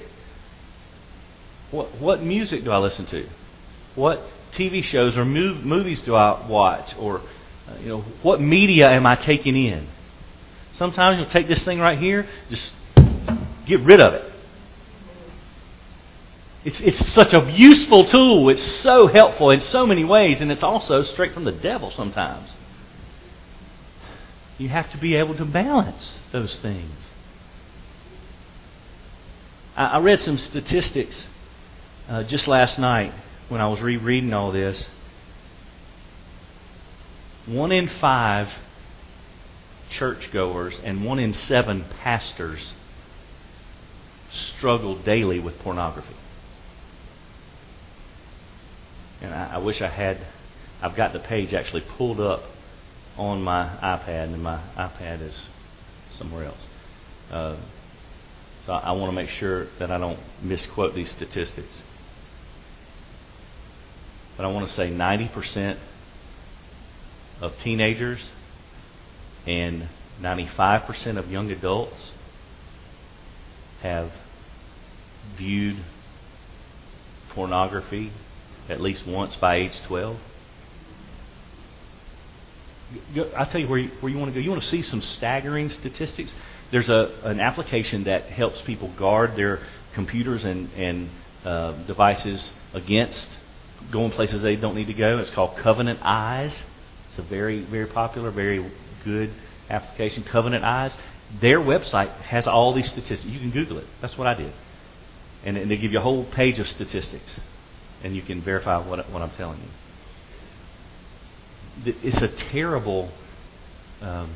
What, 1.71 1.97
what 1.99 2.21
music 2.21 2.63
do 2.63 2.71
I 2.71 2.77
listen 2.77 3.05
to? 3.07 3.27
What 3.95 4.21
TV 4.53 4.83
shows 4.83 5.17
or 5.17 5.23
mov- 5.23 5.63
movies 5.63 6.01
do 6.01 6.15
I 6.15 6.45
watch? 6.47 6.93
Or, 6.99 7.19
uh, 7.19 7.77
you 7.81 7.89
know, 7.89 8.01
what 8.21 8.39
media 8.39 8.89
am 8.89 9.05
I 9.05 9.15
taking 9.15 9.55
in? 9.55 9.87
Sometimes 10.73 11.17
you'll 11.17 11.29
take 11.29 11.47
this 11.47 11.63
thing 11.63 11.79
right 11.79 11.97
here, 11.97 12.27
just 12.49 12.73
get 13.65 13.79
rid 13.81 13.99
of 13.99 14.13
it. 14.13 14.33
It's, 16.65 16.80
it's 16.80 17.12
such 17.12 17.34
a 17.34 17.52
useful 17.52 18.06
tool. 18.06 18.49
It's 18.49 18.62
so 18.82 19.08
helpful 19.08 19.52
in 19.52 19.60
so 19.60 19.86
many 19.86 20.04
ways, 20.04 20.39
and 20.39 20.52
it's 20.52 20.63
also 20.63 21.04
straight 21.04 21.34
from 21.34 21.43
the 21.43 21.52
devil 21.52 21.91
sometimes. 21.91 22.49
You 24.58 24.69
have 24.69 24.89
to 24.91 24.97
be 24.97 25.15
able 25.15 25.36
to 25.36 25.45
balance 25.45 26.19
those 26.32 26.58
things. 26.58 26.95
I, 29.76 29.86
I 29.86 29.97
read 29.99 30.19
some 30.21 30.38
statistics 30.38 31.28
uh, 32.08 32.23
just 32.23 32.47
last 32.47 32.80
night 32.80 33.13
when 33.49 33.60
I 33.60 33.67
was 33.67 33.82
rereading 33.82 34.32
all 34.32 34.52
this. 34.52 34.88
One 37.45 37.73
in 37.73 37.89
five 37.89 38.49
churchgoers 39.89 40.80
and 40.84 41.04
one 41.04 41.19
in 41.19 41.34
seven 41.34 41.86
pastors 42.02 42.73
struggle 44.32 44.95
daily 44.95 45.39
with 45.39 45.60
pornography. 45.60 46.15
And 49.23 49.33
I, 49.33 49.55
I 49.55 49.57
wish 49.57 49.81
I 49.81 49.88
had, 49.88 50.19
I've 50.81 50.95
got 50.95 51.13
the 51.13 51.19
page 51.19 51.53
actually 51.53 51.81
pulled 51.81 52.19
up 52.19 52.43
on 53.17 53.41
my 53.41 53.65
iPad, 53.81 54.25
and 54.25 54.43
my 54.43 54.62
iPad 54.77 55.21
is 55.21 55.33
somewhere 56.17 56.45
else. 56.45 56.57
Uh, 57.31 57.55
so 58.65 58.73
I 58.73 58.91
want 58.91 59.12
to 59.12 59.15
make 59.15 59.29
sure 59.29 59.67
that 59.79 59.91
I 59.91 59.97
don't 59.97 60.19
misquote 60.41 60.93
these 60.93 61.09
statistics. 61.12 61.81
But 64.38 64.45
I 64.45 64.49
want 64.49 64.67
to 64.67 64.73
say 64.73 64.89
90% 64.89 65.77
of 67.41 67.53
teenagers 67.59 68.19
and 69.45 69.89
95% 70.21 71.17
of 71.17 71.29
young 71.29 71.51
adults 71.51 72.12
have 73.81 74.12
viewed 75.38 75.77
pornography 77.29 78.12
at 78.69 78.82
least 78.82 79.06
once 79.06 79.36
by 79.36 79.56
age 79.58 79.80
12. 79.88 80.17
I'll 83.36 83.45
tell 83.47 83.62
you 83.62 83.67
where 83.67 83.80
you, 83.80 83.91
where 83.99 84.12
you 84.12 84.17
want 84.17 84.34
to 84.34 84.39
go. 84.39 84.43
You 84.43 84.52
want 84.52 84.62
to 84.62 84.69
see 84.69 84.82
some 84.82 85.02
staggering 85.02 85.69
statistics. 85.69 86.34
There's 86.71 86.89
a 86.89 87.12
an 87.23 87.39
application 87.39 88.04
that 88.06 88.26
helps 88.26 88.62
people 88.62 88.89
guard 88.97 89.36
their 89.36 89.62
computers 89.93 90.43
and 90.43 90.69
and 90.73 91.10
uh, 91.43 91.71
devices 91.86 92.54
against 92.73 93.30
going 93.91 94.12
places 94.12 94.41
they 94.41 94.56
don't 94.56 94.76
need 94.76 94.88
to 94.88 94.93
go. 94.93 95.17
It's 95.19 95.32
called 95.32 95.58
Covenant 95.58 95.99
Eyes. 96.04 96.56
It's 97.10 97.19
a 97.19 97.23
very 97.23 97.62
very 97.62 97.88
popular, 97.88 98.32
very 98.32 98.71
good 99.04 99.32
application. 99.69 100.23
Covenant 100.23 100.63
Eyes. 100.63 100.95
Their 101.41 101.60
website 101.60 102.12
has 102.21 102.45
all 102.45 102.73
these 102.73 102.89
statistics. 102.89 103.26
You 103.26 103.39
can 103.39 103.49
Google 103.49 103.80
it. 103.80 103.88
That's 104.02 104.15
what 104.19 104.28
I 104.28 104.36
did, 104.36 104.54
and, 105.43 105.58
and 105.58 105.71
they 105.71 105.78
give 105.78 105.91
you 105.91 105.97
a 105.97 106.04
whole 106.04 106.26
page 106.26 106.60
of 106.60 106.67
statistics 106.67 107.39
and 108.03 108.15
you 108.15 108.21
can 108.21 108.41
verify 108.41 108.77
what, 108.77 109.09
what 109.09 109.21
I'm 109.21 109.31
telling 109.31 109.59
you. 111.85 111.95
It's 112.03 112.21
a 112.21 112.27
terrible, 112.27 113.09
um, 114.01 114.35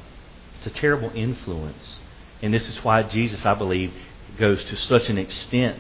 it's 0.58 0.68
a 0.68 0.72
terrible 0.72 1.12
influence, 1.14 2.00
and 2.42 2.54
this 2.54 2.68
is 2.68 2.84
why 2.84 3.04
Jesus, 3.04 3.46
I 3.46 3.54
believe, 3.54 3.94
goes 4.40 4.64
to 4.66 4.76
such 4.76 5.10
an 5.10 5.18
extent 5.18 5.80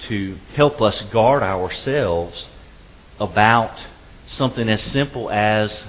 to 0.00 0.36
help 0.54 0.80
us 0.80 1.00
guard 1.10 1.42
ourselves 1.42 2.46
about 3.18 3.82
something 4.26 4.68
as 4.68 4.82
simple 4.82 5.30
as 5.30 5.84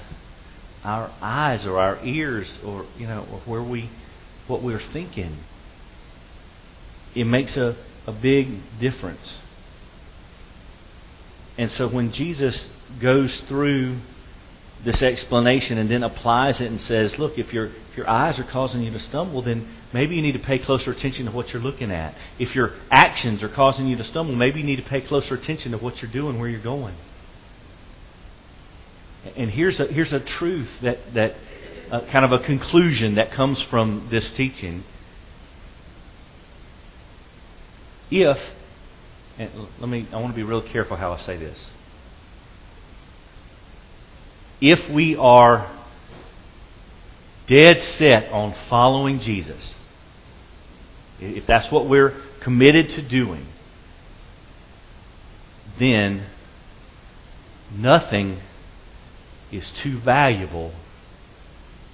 our 0.83 1.11
eyes 1.21 1.65
or 1.65 1.77
our 1.77 2.03
ears 2.03 2.57
or 2.65 2.85
you 2.97 3.05
know 3.05 3.27
or 3.31 3.39
where 3.45 3.61
we 3.61 3.89
what 4.47 4.63
we're 4.63 4.81
thinking. 4.93 5.37
It 7.13 7.25
makes 7.25 7.57
a, 7.57 7.75
a 8.07 8.11
big 8.11 8.79
difference. 8.79 9.39
And 11.59 11.69
so 11.73 11.89
when 11.89 12.13
Jesus 12.13 12.69
goes 13.01 13.41
through 13.41 13.97
this 14.85 15.01
explanation 15.01 15.77
and 15.77 15.91
then 15.91 16.03
applies 16.03 16.61
it 16.61 16.67
and 16.67 16.79
says, 16.79 17.19
look, 17.19 17.37
if 17.37 17.51
your, 17.51 17.65
if 17.65 17.97
your 17.97 18.09
eyes 18.09 18.39
are 18.39 18.45
causing 18.45 18.81
you 18.81 18.91
to 18.91 18.99
stumble, 18.99 19.41
then 19.41 19.67
maybe 19.91 20.15
you 20.15 20.21
need 20.21 20.31
to 20.31 20.39
pay 20.39 20.57
closer 20.57 20.91
attention 20.91 21.25
to 21.25 21.33
what 21.33 21.51
you're 21.51 21.61
looking 21.61 21.91
at. 21.91 22.15
If 22.39 22.55
your 22.55 22.75
actions 22.89 23.43
are 23.43 23.49
causing 23.49 23.87
you 23.87 23.97
to 23.97 24.05
stumble, 24.05 24.37
maybe 24.37 24.61
you 24.61 24.65
need 24.65 24.77
to 24.77 24.89
pay 24.89 25.01
closer 25.01 25.35
attention 25.35 25.73
to 25.73 25.77
what 25.77 26.01
you're 26.01 26.09
doing, 26.09 26.39
where 26.39 26.47
you're 26.47 26.61
going. 26.61 26.95
And 29.35 29.51
here's 29.51 29.81
a, 29.81 29.87
here's 29.87 30.13
a 30.13 30.21
truth 30.21 30.69
that, 30.81 31.13
that 31.13 31.35
uh, 31.91 32.05
kind 32.05 32.23
of 32.23 32.31
a 32.31 32.39
conclusion 32.39 33.15
that 33.15 33.33
comes 33.33 33.61
from 33.63 34.07
this 34.09 34.31
teaching. 34.31 34.85
If 38.09 38.39
and 39.39 39.49
let 39.79 39.89
me, 39.89 40.05
I 40.11 40.17
want 40.17 40.33
to 40.33 40.35
be 40.35 40.43
real 40.43 40.61
careful 40.61 40.97
how 40.97 41.13
I 41.13 41.17
say 41.17 41.37
this. 41.37 41.69
If 44.59 44.89
we 44.89 45.15
are 45.15 45.71
dead 47.47 47.79
set 47.79 48.29
on 48.33 48.53
following 48.69 49.21
Jesus, 49.21 49.73
if 51.21 51.47
that's 51.47 51.71
what 51.71 51.87
we're 51.87 52.15
committed 52.41 52.89
to 52.89 53.01
doing, 53.01 53.47
then 55.79 56.25
nothing 57.73 58.41
is 59.53 59.71
too 59.71 59.99
valuable 59.99 60.73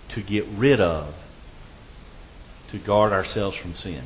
to 0.10 0.24
get 0.24 0.48
rid 0.48 0.82
of 0.82 1.14
to 2.72 2.80
guard 2.80 3.14
ourselves 3.14 3.56
from 3.58 3.76
sin. 3.76 4.06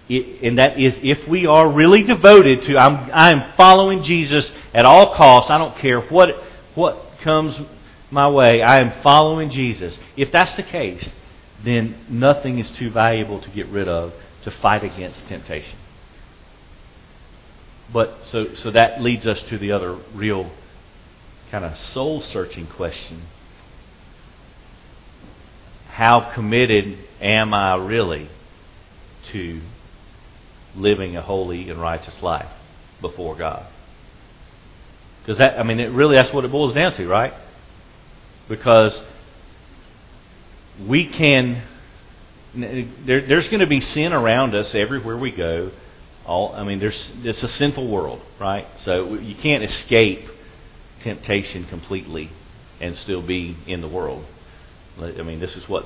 and 0.11 0.57
that 0.57 0.79
is 0.79 0.93
if 1.01 1.27
we 1.27 1.45
are 1.45 1.69
really 1.69 2.03
devoted 2.03 2.63
to 2.63 2.77
I'm 2.77 3.09
I'm 3.13 3.53
following 3.55 4.03
Jesus 4.03 4.51
at 4.73 4.85
all 4.85 5.15
costs. 5.15 5.49
I 5.49 5.57
don't 5.57 5.77
care 5.77 6.01
what 6.01 6.35
what 6.75 7.19
comes 7.21 7.59
my 8.09 8.27
way. 8.27 8.61
I 8.61 8.81
am 8.81 9.01
following 9.01 9.49
Jesus. 9.49 9.97
If 10.17 10.31
that's 10.31 10.53
the 10.55 10.63
case, 10.63 11.09
then 11.63 11.95
nothing 12.09 12.59
is 12.59 12.69
too 12.71 12.89
valuable 12.89 13.39
to 13.39 13.49
get 13.51 13.67
rid 13.67 13.87
of 13.87 14.13
to 14.43 14.51
fight 14.51 14.83
against 14.83 15.27
temptation. 15.27 15.77
But 17.93 18.19
so 18.25 18.53
so 18.55 18.71
that 18.71 19.01
leads 19.01 19.25
us 19.27 19.41
to 19.43 19.57
the 19.57 19.71
other 19.71 19.97
real 20.13 20.51
kind 21.51 21.63
of 21.63 21.77
soul 21.77 22.21
searching 22.21 22.67
question. 22.67 23.23
How 25.91 26.31
committed 26.33 26.97
am 27.21 27.53
I 27.53 27.75
really 27.75 28.29
to 29.31 29.61
living 30.75 31.15
a 31.17 31.21
holy 31.21 31.69
and 31.69 31.79
righteous 31.81 32.21
life 32.21 32.49
before 33.01 33.35
God? 33.35 33.65
Because 35.21 35.37
that, 35.37 35.59
I 35.59 35.63
mean, 35.63 35.79
it 35.79 35.91
really 35.91 36.15
that's 36.15 36.33
what 36.33 36.45
it 36.45 36.51
boils 36.51 36.73
down 36.73 36.93
to, 36.93 37.07
right? 37.07 37.33
Because 38.49 39.01
we 40.87 41.07
can. 41.07 41.63
There, 42.53 43.21
there's 43.21 43.47
going 43.47 43.61
to 43.61 43.67
be 43.67 43.79
sin 43.79 44.13
around 44.13 44.55
us 44.55 44.73
everywhere 44.75 45.17
we 45.17 45.31
go. 45.31 45.71
All, 46.25 46.53
I 46.53 46.63
mean, 46.63 46.79
there's 46.79 47.11
it's 47.23 47.43
a 47.43 47.49
sinful 47.49 47.87
world, 47.87 48.21
right? 48.39 48.67
So 48.79 49.13
you 49.13 49.35
can't 49.35 49.63
escape 49.63 50.27
temptation 51.01 51.65
completely 51.65 52.29
and 52.79 52.97
still 52.97 53.21
be 53.21 53.55
in 53.67 53.81
the 53.81 53.87
world. 53.87 54.25
I 54.99 55.21
mean, 55.21 55.39
this 55.39 55.55
is 55.55 55.67
what 55.69 55.85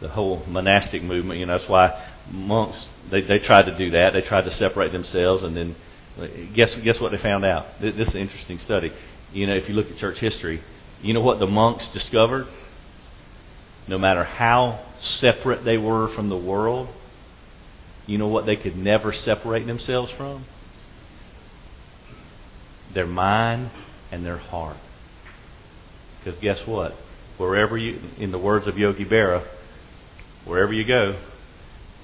the 0.00 0.08
whole 0.08 0.42
monastic 0.46 1.02
movement. 1.02 1.40
You 1.40 1.46
know, 1.46 1.58
that's 1.58 1.68
why 1.68 2.04
monks 2.30 2.86
they 3.10 3.20
they 3.22 3.38
tried 3.38 3.66
to 3.66 3.76
do 3.76 3.90
that. 3.92 4.12
They 4.12 4.22
tried 4.22 4.44
to 4.44 4.50
separate 4.52 4.92
themselves, 4.92 5.42
and 5.42 5.56
then 5.56 5.76
guess 6.54 6.74
guess 6.76 7.00
what 7.00 7.12
they 7.12 7.18
found 7.18 7.44
out? 7.44 7.80
This 7.80 8.08
is 8.08 8.14
an 8.14 8.20
interesting 8.20 8.58
study. 8.58 8.92
You 9.32 9.46
know, 9.46 9.54
if 9.54 9.68
you 9.68 9.74
look 9.74 9.90
at 9.90 9.98
church 9.98 10.18
history, 10.18 10.62
you 11.02 11.14
know 11.14 11.20
what 11.20 11.38
the 11.38 11.46
monks 11.46 11.86
discovered? 11.88 12.46
No 13.88 13.98
matter 13.98 14.24
how 14.24 14.80
separate 14.98 15.64
they 15.64 15.78
were 15.78 16.08
from 16.08 16.28
the 16.28 16.36
world, 16.36 16.88
you 18.06 18.18
know 18.18 18.26
what 18.26 18.46
they 18.46 18.56
could 18.56 18.76
never 18.76 19.12
separate 19.12 19.66
themselves 19.66 20.10
from? 20.12 20.44
Their 22.94 23.06
mind 23.06 23.70
and 24.10 24.24
their 24.24 24.38
heart. 24.38 24.78
Because 26.18 26.40
guess 26.40 26.66
what? 26.66 26.96
Wherever 27.36 27.76
you, 27.76 28.00
in 28.18 28.32
the 28.32 28.38
words 28.38 28.66
of 28.66 28.78
Yogi 28.78 29.04
Berra, 29.04 29.46
wherever 30.46 30.72
you 30.72 30.84
go, 30.84 31.16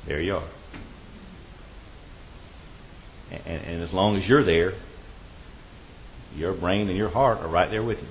there 0.07 0.21
you 0.21 0.37
are. 0.37 0.49
And, 3.31 3.63
and 3.65 3.83
as 3.83 3.93
long 3.93 4.17
as 4.17 4.29
you're 4.29 4.45
there, 4.45 4.75
your 6.37 6.53
brain 6.53 6.89
and 6.89 6.97
your 6.97 7.09
heart 7.09 7.39
are 7.39 7.49
right 7.49 7.71
there 7.71 7.83
with 7.83 7.99
you. 8.01 8.09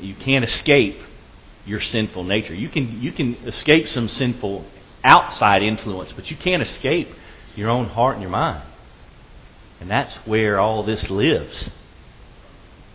You 0.00 0.14
can't 0.14 0.44
escape 0.44 0.98
your 1.66 1.80
sinful 1.80 2.24
nature. 2.24 2.54
You 2.54 2.68
can 2.68 3.00
you 3.02 3.12
can 3.12 3.34
escape 3.46 3.88
some 3.88 4.08
sinful 4.08 4.64
outside 5.04 5.62
influence, 5.62 6.12
but 6.12 6.30
you 6.30 6.36
can't 6.36 6.62
escape 6.62 7.08
your 7.56 7.70
own 7.70 7.86
heart 7.86 8.14
and 8.14 8.22
your 8.22 8.30
mind. 8.30 8.62
And 9.80 9.90
that's 9.90 10.14
where 10.26 10.58
all 10.58 10.82
this 10.82 11.08
lives. 11.10 11.70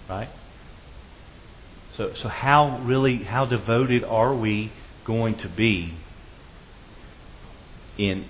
Right? 0.10 0.30
So 1.96 2.14
so 2.14 2.30
how 2.30 2.80
really 2.80 3.18
how 3.18 3.46
devoted 3.46 4.04
are 4.04 4.34
we 4.34 4.72
going 5.06 5.36
to 5.36 5.50
be 5.50 5.94
in 7.98 8.26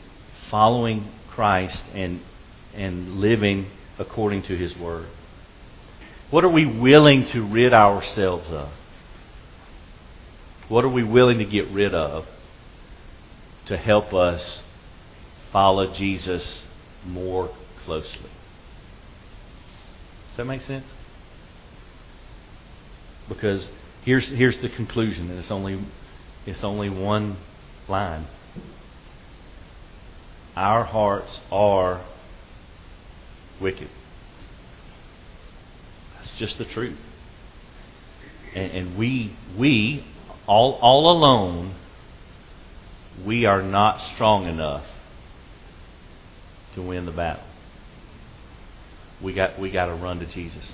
following 0.50 1.08
Christ 1.30 1.84
and 1.94 2.22
and 2.74 3.20
living 3.20 3.68
according 4.00 4.44
to 4.44 4.58
his 4.58 4.78
word? 4.78 5.08
What 6.30 6.44
are 6.44 6.50
we 6.50 6.66
willing 6.66 7.28
to 7.28 7.44
rid 7.44 7.74
ourselves 7.74 8.50
of? 8.50 8.70
What 10.68 10.84
are 10.84 10.90
we 10.90 11.04
willing 11.04 11.38
to 11.40 11.46
get 11.46 11.70
rid 11.70 11.94
of 11.94 12.26
to 13.68 13.78
help 13.78 14.14
us 14.14 14.62
follow 15.52 15.94
Jesus 15.94 16.64
more 17.06 17.52
closely? 17.86 18.32
Does 20.30 20.38
that 20.38 20.46
make 20.46 20.62
sense? 20.62 20.86
Because 23.30 23.70
here's 24.04 24.28
here's 24.28 24.58
the 24.58 24.70
conclusion, 24.70 25.30
and 25.30 25.40
it's 25.40 25.52
only 25.52 25.80
it's 26.46 26.64
only 26.64 26.90
one 26.90 27.38
line. 27.88 28.28
Our 30.56 30.84
hearts 30.84 31.42
are 31.52 32.02
wicked. 33.60 33.90
That's 36.18 36.36
just 36.38 36.58
the 36.58 36.66
truth. 36.66 36.98
And, 38.54 38.72
and 38.72 38.98
we 38.98 39.36
we 39.58 40.06
all 40.46 40.74
all 40.82 41.18
alone 41.18 41.76
we 43.26 43.46
are 43.46 43.62
not 43.62 44.00
strong 44.14 44.48
enough 44.48 44.86
to 46.76 46.82
win 46.82 47.06
the 47.06 47.12
battle. 47.12 47.44
We 49.22 49.34
got 49.34 49.60
we 49.60 49.72
got 49.72 49.86
to 49.86 49.94
run 49.94 50.20
to 50.20 50.26
Jesus. 50.26 50.74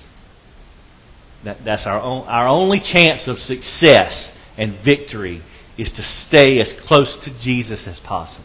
That, 1.44 1.64
that's 1.64 1.86
our, 1.86 2.00
own, 2.00 2.26
our 2.26 2.48
only 2.48 2.80
chance 2.80 3.26
of 3.26 3.40
success 3.40 4.34
and 4.58 4.74
victory 4.80 5.42
is 5.76 5.92
to 5.92 6.02
stay 6.02 6.60
as 6.60 6.72
close 6.86 7.16
to 7.18 7.30
Jesus 7.30 7.86
as 7.86 7.98
possible. 8.00 8.44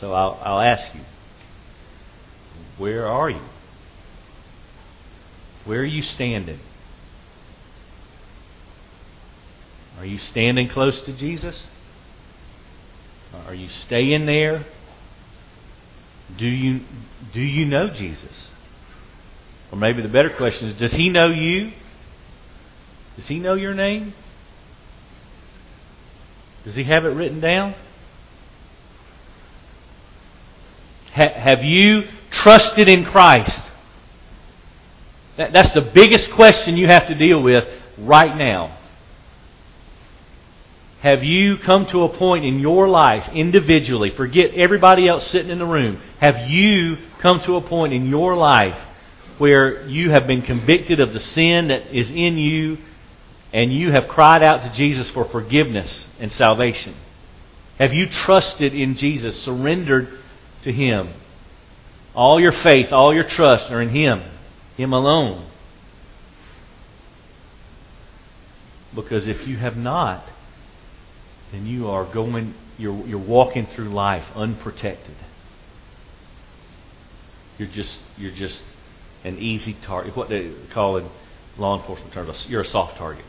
So 0.00 0.12
I'll, 0.12 0.40
I'll 0.42 0.60
ask 0.60 0.94
you, 0.94 1.00
where 2.76 3.06
are 3.06 3.30
you? 3.30 3.42
Where 5.64 5.80
are 5.80 5.84
you 5.84 6.02
standing? 6.02 6.60
Are 9.98 10.06
you 10.06 10.18
standing 10.18 10.68
close 10.68 11.00
to 11.02 11.12
Jesus? 11.12 11.60
Are 13.46 13.54
you 13.54 13.68
staying 13.68 14.26
there? 14.26 14.64
Do 16.36 16.46
you, 16.46 16.82
do 17.32 17.40
you 17.40 17.66
know 17.66 17.88
Jesus? 17.88 18.50
Or 19.72 19.78
maybe 19.78 20.02
the 20.02 20.08
better 20.08 20.30
question 20.30 20.68
is 20.68 20.78
Does 20.78 20.92
he 20.92 21.08
know 21.08 21.28
you? 21.28 21.72
Does 23.18 23.26
he 23.26 23.40
know 23.40 23.54
your 23.54 23.74
name? 23.74 24.14
Does 26.62 26.76
he 26.76 26.84
have 26.84 27.04
it 27.04 27.08
written 27.08 27.40
down? 27.40 27.74
Ha- 31.14 31.34
have 31.34 31.64
you 31.64 32.04
trusted 32.30 32.88
in 32.88 33.04
Christ? 33.04 33.60
That, 35.36 35.52
that's 35.52 35.72
the 35.72 35.80
biggest 35.80 36.30
question 36.30 36.76
you 36.76 36.86
have 36.86 37.08
to 37.08 37.16
deal 37.16 37.42
with 37.42 37.66
right 37.98 38.36
now. 38.36 38.78
Have 41.00 41.24
you 41.24 41.56
come 41.58 41.86
to 41.86 42.04
a 42.04 42.16
point 42.16 42.44
in 42.44 42.60
your 42.60 42.88
life 42.88 43.28
individually, 43.34 44.10
forget 44.10 44.54
everybody 44.54 45.08
else 45.08 45.26
sitting 45.26 45.50
in 45.50 45.58
the 45.58 45.66
room, 45.66 46.00
have 46.20 46.48
you 46.48 46.98
come 47.18 47.40
to 47.40 47.56
a 47.56 47.62
point 47.62 47.92
in 47.92 48.06
your 48.06 48.36
life 48.36 48.78
where 49.38 49.88
you 49.88 50.10
have 50.10 50.28
been 50.28 50.42
convicted 50.42 51.00
of 51.00 51.12
the 51.12 51.20
sin 51.20 51.66
that 51.68 51.92
is 51.92 52.12
in 52.12 52.38
you 52.38 52.78
and 53.52 53.72
you 53.72 53.90
have 53.90 54.08
cried 54.08 54.42
out 54.42 54.62
to 54.62 54.72
Jesus 54.76 55.08
for 55.10 55.24
forgiveness 55.24 56.06
and 56.18 56.32
salvation? 56.32 56.94
Have 57.78 57.94
you 57.94 58.06
trusted 58.06 58.74
in 58.74 58.96
Jesus, 58.96 59.40
surrendered 59.42 60.18
to 60.64 60.72
Him? 60.72 61.14
All 62.14 62.40
your 62.40 62.52
faith, 62.52 62.92
all 62.92 63.14
your 63.14 63.24
trust 63.24 63.70
are 63.70 63.80
in 63.80 63.90
Him, 63.90 64.22
Him 64.76 64.92
alone. 64.92 65.46
Because 68.94 69.28
if 69.28 69.46
you 69.46 69.56
have 69.58 69.76
not, 69.76 70.24
then 71.52 71.66
you 71.66 71.88
are 71.88 72.04
going, 72.04 72.54
you're, 72.76 73.06
you're 73.06 73.18
walking 73.18 73.66
through 73.66 73.90
life 73.90 74.24
unprotected. 74.34 75.14
You're 77.58 77.68
just, 77.68 77.98
you're 78.16 78.32
just 78.32 78.62
an 79.24 79.38
easy 79.38 79.76
target. 79.82 80.16
What 80.16 80.28
they 80.28 80.52
call 80.72 80.96
in 80.96 81.08
law 81.56 81.78
enforcement 81.78 82.12
terms, 82.12 82.46
you're 82.48 82.62
a 82.62 82.66
soft 82.66 82.96
target. 82.96 83.24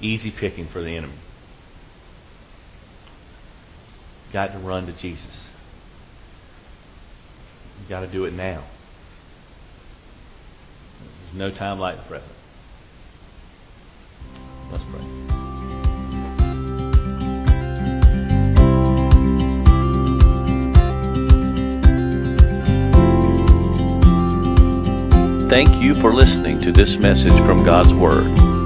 Easy 0.00 0.30
picking 0.30 0.66
for 0.68 0.82
the 0.82 0.96
enemy. 0.96 1.14
Got 4.32 4.52
to 4.52 4.58
run 4.58 4.86
to 4.86 4.92
Jesus. 4.92 5.46
You've 7.78 7.88
got 7.88 8.00
to 8.00 8.06
do 8.06 8.24
it 8.24 8.32
now. 8.32 8.64
There's 11.24 11.34
no 11.34 11.50
time 11.50 11.78
like 11.78 11.96
the 11.96 12.02
present. 12.02 12.32
Let's 14.70 14.84
pray. 14.84 15.00
Thank 25.50 25.82
you 25.82 26.00
for 26.00 26.14
listening 26.14 26.60
to 26.62 26.70
this 26.70 26.96
message 26.96 27.32
from 27.44 27.64
God's 27.64 27.92
Word. 27.92 28.59